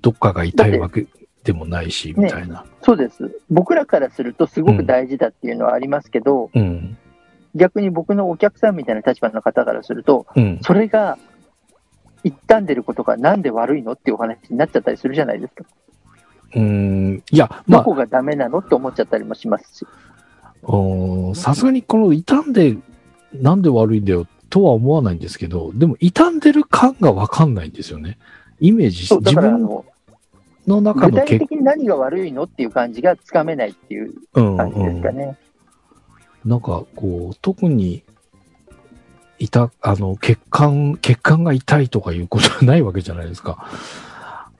[0.00, 1.06] どっかが痛いわけ
[1.44, 2.64] でもないし、みたいな。
[2.82, 3.40] そうです。
[3.50, 6.96] 僕らからするとすごく大事だっていうのはありますけど、うん。
[7.54, 10.58] 逆に僕のお客さんみたいな立場の方からすると、うん。
[10.62, 11.18] それが
[12.22, 15.64] 傷んでることがなんで悪いのっていうお話になっちゃったりするじゃないですか。
[16.54, 17.22] うーん。
[17.30, 19.86] いや、まどこがダメなのって思っちゃったりもしますし。
[21.34, 22.76] さすがにこの傷んで、
[23.34, 28.18] なんで悪いんだよとは思わないんですけど、でも傷んでる感がわかんないんですよね。
[28.60, 29.84] イメージし、自分からあの、
[30.66, 35.36] の中具体的に何が悪いのっていう感じがつかめないっていううん感じですかうんね。
[36.44, 38.04] なんかこう、特に、
[39.42, 43.68] いた、あの、血管、血管が痛いとかいうことはないわけじゃないですか。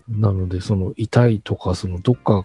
[0.09, 2.45] なので、その痛いとか、そのどっか、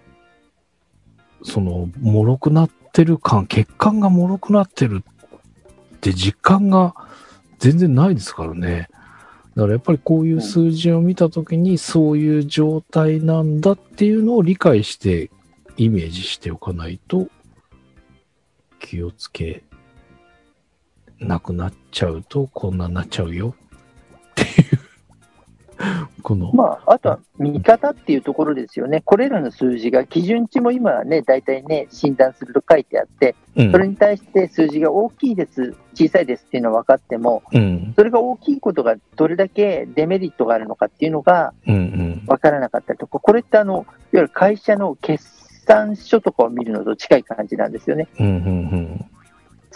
[1.41, 5.03] その、脆くなってる感、血管が脆くなってる
[5.95, 6.93] って実感が
[7.57, 8.87] 全然ないですからね。
[9.55, 15.31] だからやっぱりこういう数字を見たときに、そういう状態なんだっていうのを理解して、
[15.75, 17.29] イメージしておかないと、
[18.79, 19.63] 気をつけ
[21.19, 23.55] なくなっちゃうと、こんなになっちゃうよ。
[24.31, 24.79] っていう、
[26.21, 29.01] この、まあ、あとは見方っていうところですよね。
[29.05, 33.71] これらの数字が基準値も今はね、大体ね、診断すると書いてあって、うん。
[33.71, 45.25] それに対して数字が大きいです、小さいですっていうのは分かっても、うん、それが大きいことがどれだけデメリットがあるのかっていうのがうん、うん、分からなかったりとか、これってあの、いわゆる会社の決
[45.65, 48.07] 算書とかを見るのと近い感じなんですよね。
[48.19, 49.05] うん、うん、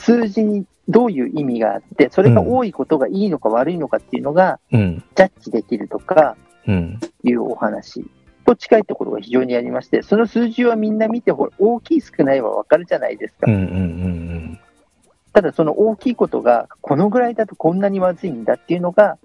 [0.02, 6.36] 数字にどういう意味があって、それが多いことがいいのか悪いのかっていうのがうん、ジャッジできるとか
[6.68, 8.06] うん、いうお話
[8.46, 13.48] と近いところが非常にありまして、その数字はみんな見て、ほら大きい少ないは分かるじゃないですか。
[15.34, 19.18] ただその大きいことがこのぐらいだとこんなにまずいんだっていうのが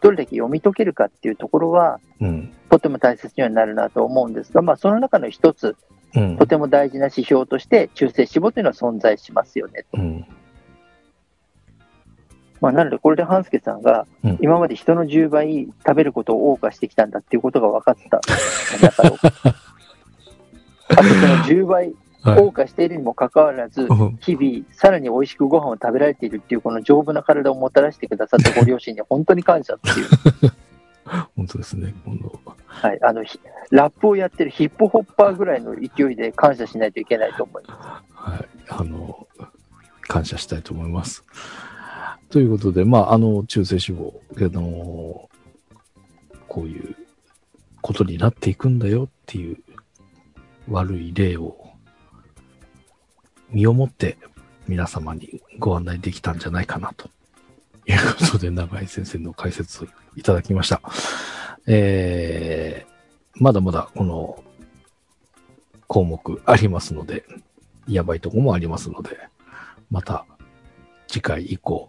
[0.00, 5.76] どれだけ読み解けるかっていうところはうん、とても大切にはなるなと思うんですが、まあ、その中の一つ
[6.14, 6.36] うん。
[6.36, 10.26] と、ても大事な指標として中性脂肪というのは存在しますよねと、うん、
[12.60, 14.38] まあ、なのでこれで半助さんがうん。
[14.40, 18.20] 今まで人の10倍食べることを謳歌してきたんだっていうことが分かった。
[18.80, 19.16] 中を
[20.88, 21.94] あとその10倍
[22.26, 22.38] はい。
[22.40, 24.18] 謳歌しているにもかかわらず、うん。
[24.20, 30.06] 日々、さらに美味しくご飯を食べられているっていう、この丈夫な体をもたらしてくださったご両親に本当に感謝っていう、
[31.36, 31.94] 本当ですね。
[32.04, 33.40] 今度はい、あのひ
[33.70, 39.26] ラップをやってるヒップホッパーぐらいの勢いで感謝しないといけないと思いまはい、あの、
[40.02, 41.24] 感謝したいと思います。
[42.28, 45.30] ということで、まあ、あの、中性脂肪、あの、
[46.48, 46.96] こういう
[47.80, 49.58] ことになっていくんだよっていう
[50.68, 51.56] 悪い例を
[53.50, 54.18] 身をもって
[54.66, 57.08] 皆様にご案内できたんじゃないかなと
[57.86, 60.80] いうことで、長井先生の解説をいただきました。
[61.66, 64.42] えー、まだまだこの
[65.86, 67.24] 項目ありますので、
[67.88, 69.16] やばいとこもありますので、
[69.90, 70.26] また
[71.06, 71.88] 次回以降、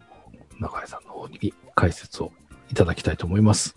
[0.60, 2.32] 中井さんの方に解説を
[2.70, 3.76] いただきたいと思います。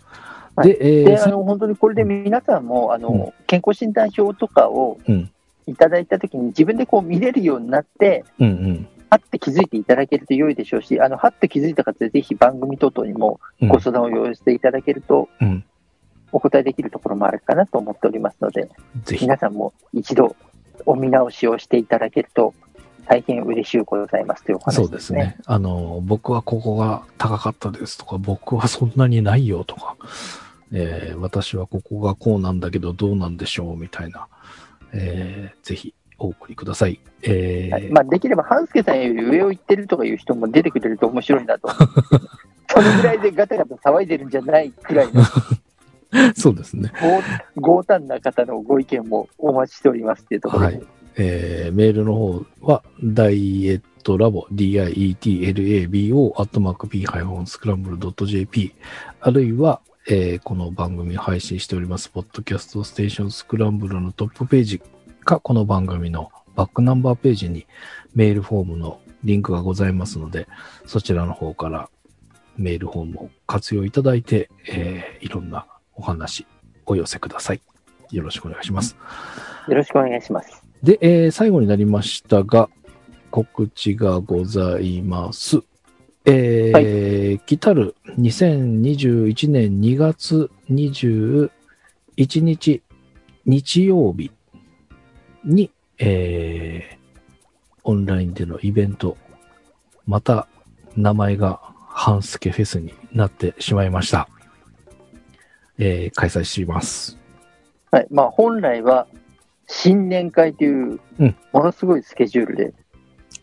[0.55, 4.99] はい、で、えー、であの本当にこれで皆さんも、あの、うん、健康診断表とかを
[5.65, 15.65] いただいたときに、自分でこう見れるようになって、うんうんはって気づいていただけると良いでしょうし、あのはって気づいた方でぜひ番組等々にもご相談を用意していただけると、うん、
[16.31, 18.69] お答えできるところもあるかなと思っておりますので、
[19.19, 20.37] 皆さんも一度
[20.85, 22.53] お見直しをしていただけると
[23.05, 24.85] 大変嬉しゅうございますというお話ですね。
[24.87, 25.37] そうですね。
[25.45, 29.97] あの、僕はここが高かったですとか、僕はそんなにないよとか、
[30.71, 34.29] えー、私はここがこうなんだけどどうなんでしょうみたいな、
[34.93, 36.99] えー、ぜひお送りください。
[37.23, 41.69] えー、はい、まあ、できれば、半助さんより上を行ってるとかいう人も出てくれると面白いなと
[42.69, 45.23] そのぐらいでガタガタ騒いでるんじゃないくらいの。
[46.35, 46.91] そうですね。
[47.55, 50.77] 強胆な方のご意見もお待ちしておりますっていうところで。
[50.77, 50.83] はい
[51.17, 58.73] えー、メールの方は、ダイエットラボ、dietlabo、アットマーク p-scramble.jp、
[59.19, 64.81] あるいは、えー、この番組を配信しております、ポッドキャストステーションスクランブルのトップページ
[65.21, 67.65] か、この番組のバックナンバーページに
[68.13, 70.47] メールフォームのリンクがございますので、
[70.85, 71.89] そちらの方から
[72.57, 75.65] メールフォームを活用いただいて、えー、いろんな
[75.95, 76.45] お話
[76.85, 77.61] お寄せください。
[78.11, 78.97] よろしくお願いします。
[79.67, 80.65] よろしくお願いします。
[80.83, 82.69] で、えー、最後になりましたが、
[83.29, 85.61] 告知がございます。
[86.25, 91.49] えー、はい、来たる2021年2月21
[92.41, 92.83] 日
[93.45, 94.29] 日曜日
[95.43, 96.97] に、えー、
[97.83, 99.17] オンラインでのイベント、
[100.05, 100.47] また
[100.95, 104.27] 名前がハンスケフェスになってしまいました。
[105.77, 107.17] えー、開催します。
[107.91, 108.07] はい。
[108.09, 109.07] まあ、本来は
[109.67, 110.99] 新年会という、
[111.51, 112.65] ものすごいスケジュールで。
[112.65, 112.73] うん、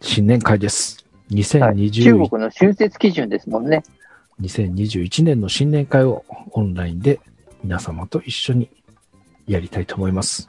[0.00, 1.04] 新年会です。
[1.30, 3.82] 2020、はい、中国の春節基準ですもんね。
[4.40, 7.20] 2021年の新年会をオンラインで
[7.62, 8.70] 皆様と一緒に
[9.46, 10.48] やりたいと思います。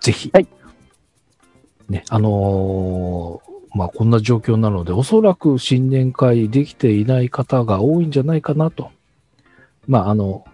[0.00, 0.30] ぜひ。
[0.32, 0.48] はい。
[1.90, 8.90] ね、あのー、まあ、こんな状況なので、おそらく新年会できていない方が多いんじゃないかなと。
[9.88, 10.44] まあ、あの、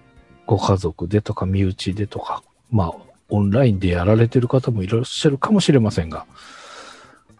[0.46, 2.94] ご家族でとか身内でとか、まあ、
[3.28, 6.26] オンラインでやられてる方もいらっしゃるかもしれませんが、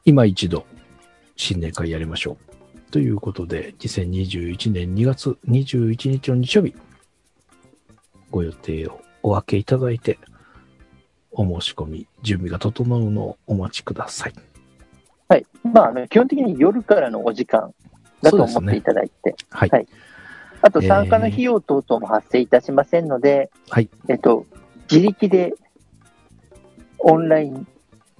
[0.04, 0.66] 今一度、
[1.36, 2.90] 新年会やりましょう。
[2.90, 6.74] ということで、2021年2月21日の日曜日、
[8.30, 10.18] ご予定をお分けいただいて、
[11.36, 14.32] お申し込み、準備が整うのをお待ちください。
[15.28, 15.46] はい。
[15.62, 17.74] まあ、あの基本的に夜からのお時間
[18.22, 19.86] だと思っていただいて、ね、はい、はい。
[20.62, 23.88] あと、参加の費用等々も発生いたしませんので、えー、はい。
[24.08, 24.46] えっと、
[24.90, 25.52] 自力で
[26.98, 27.66] オンライン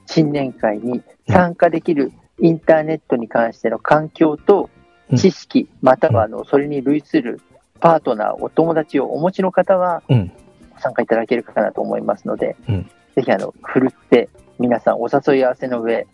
[0.07, 4.69] 新年会に参加できるインターネットに関しての環境と
[5.17, 7.41] 知識、またはあのそれに類する
[7.81, 10.03] パートナー、お友達をお持ちの方は
[10.79, 12.57] 参加いただけるかなと思いますので、
[13.17, 14.29] ぜひあのふるって
[14.59, 16.07] 皆さんお誘い合わせの上、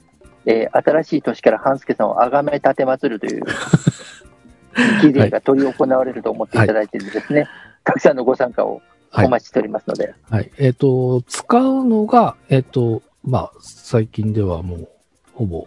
[0.47, 3.43] えー、新しい年から半助さんをあがめ立てまつるという
[5.03, 7.49] 儀礼が執り行われると思っていただいてですね、はい、
[7.85, 8.81] たくさんのご参加を
[9.13, 10.07] お待ちしておりますので。
[10.07, 10.15] はい。
[10.31, 14.89] はい、えっ、ー、と、使うのが、えっ、ー、と、まあ、最近ではもう、
[15.35, 15.67] ほぼ、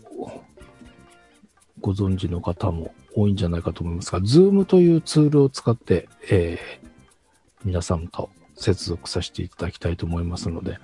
[1.82, 6.88] ご存知の方も多いんじゃないかと思いますが、Zoom というツールを使って、えー、
[7.64, 10.80] 皆さんと接続させていただきたいと思いますので、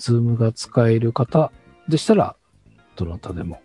[0.00, 1.52] Zoom が使える方
[1.88, 2.36] でしたら、
[2.96, 3.60] どなたでも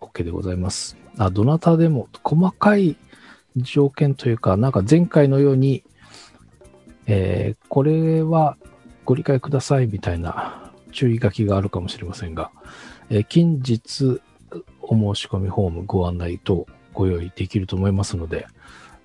[0.00, 0.96] OK でございます。
[1.18, 2.96] あ、どなたでも細かい
[3.56, 5.84] 条件というか、なんか前回のように、
[7.06, 8.56] えー、これは
[9.04, 12.50] ご理解くださいみたいな注意書きがあるかもしれませんが、
[13.10, 14.20] えー、近日
[14.80, 18.46] お申し込みフォームご案内とご用意できると思いますので、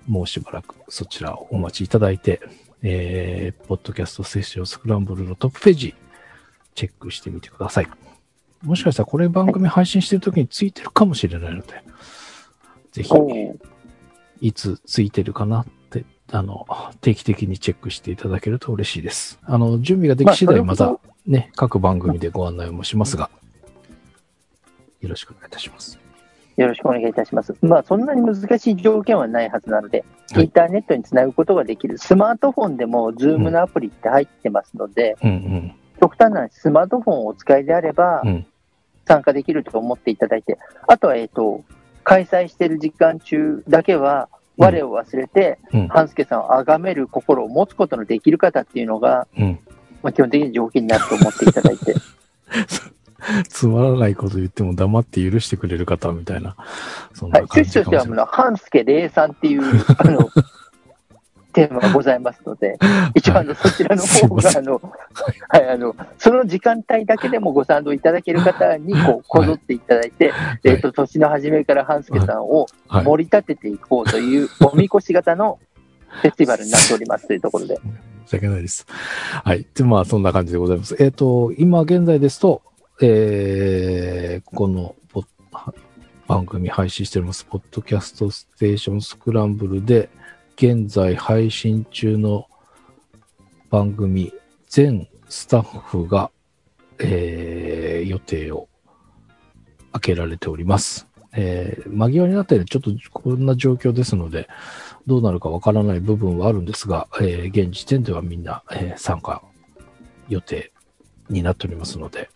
[0.06, 2.40] もうしばらくそちらをお待ちいただいて、
[2.82, 5.94] えー、ポッドキャストセッションスクランブルのトップページ、
[6.74, 7.88] チェックしてみてください。
[8.62, 11.82] もしかしたらこれ番組配信してるときについてるかもしれないので、
[12.92, 13.10] ぜひ、
[14.40, 16.66] いつついてるかなって、あの、
[17.00, 19.38] 定期的にチェックしていただけると嬉しいです。
[19.44, 23.30] あの、準備ができ次第またね、各番組でご案内もしますが、
[25.00, 25.98] よろしくお願いいたします。
[26.56, 27.54] よろしくお願いいたします。
[27.62, 30.04] まあ、そんなに難しい条件はないはずなので、
[30.36, 38.46] インターネットにつなぐことができる、スマートフォンでも Zoom のアプリって入ってますので、うんうん、極端なスマートフォンをお使いであれば、うん、
[39.06, 40.58] 参加できると思っていただいて、
[40.88, 41.62] あとは、えっ、と、
[42.02, 45.88] 開催している時間中だけは、我を忘れて、うん。
[45.88, 49.60] 半助さんを崇める心を持つことのできる方っていうのが、うん。
[50.02, 51.94] まあ、基本的に条件になると思っていただいて、
[53.48, 56.56] つまらないこと言っても黙って許してくれる方みたいな、
[57.14, 57.48] そんは、ない。
[57.48, 59.62] 感趣旨としては、半助霊さんっていう、
[59.96, 60.28] あの、
[61.52, 62.78] テーマがございますので、
[63.14, 64.80] 一応、あの、そちらの方が、あの、
[65.48, 70.32] はい、あの、その時間帯だけでもご賛同いただける方に、こう、こぞっていただいて、
[70.64, 73.04] えっ、と、年の初めから半助さんをはい。
[73.04, 75.58] 盛り立てていこうという、おみこし型の
[76.22, 77.76] フェスティバルになっておりますというところで。
[78.26, 78.86] 申し訳ないです。
[79.44, 79.66] はい。
[79.74, 80.96] で、まあ、そんな感じでございます。
[80.98, 82.62] えっ、と、今現在ですと、
[83.00, 84.94] えー、この
[86.28, 90.08] 番組配信しております、ポッドキャストステーションスクランブルで、
[90.56, 92.46] 現在配信中の
[93.70, 94.32] 番組、
[94.68, 96.30] 全スタッフが、
[96.98, 98.68] えー、予定を
[99.92, 101.08] 開けられております。
[101.34, 104.48] えー、間際になって、ちょっとこんな状況ですので、
[105.06, 109.42] どうなるかわからない部分はあるんですが、えー現時点ではみんな、えー参加
[110.28, 110.72] 予定
[111.30, 112.28] になっておりますので、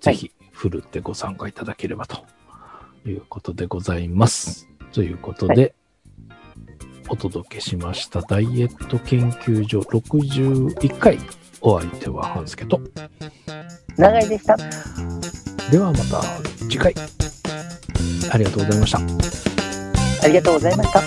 [0.00, 2.24] ぜひ、ふるってご参加いただければと
[3.04, 4.68] いうことでございます。
[4.92, 5.74] ということで、
[7.10, 11.18] お届けしましたダイエット研究所61回
[11.60, 12.80] お相手は半助と、
[13.96, 14.56] 長井でした。
[15.70, 16.22] ではまた
[16.60, 16.94] 次回、
[18.30, 18.98] ありがとうございました。
[20.24, 21.02] ありがとうございました。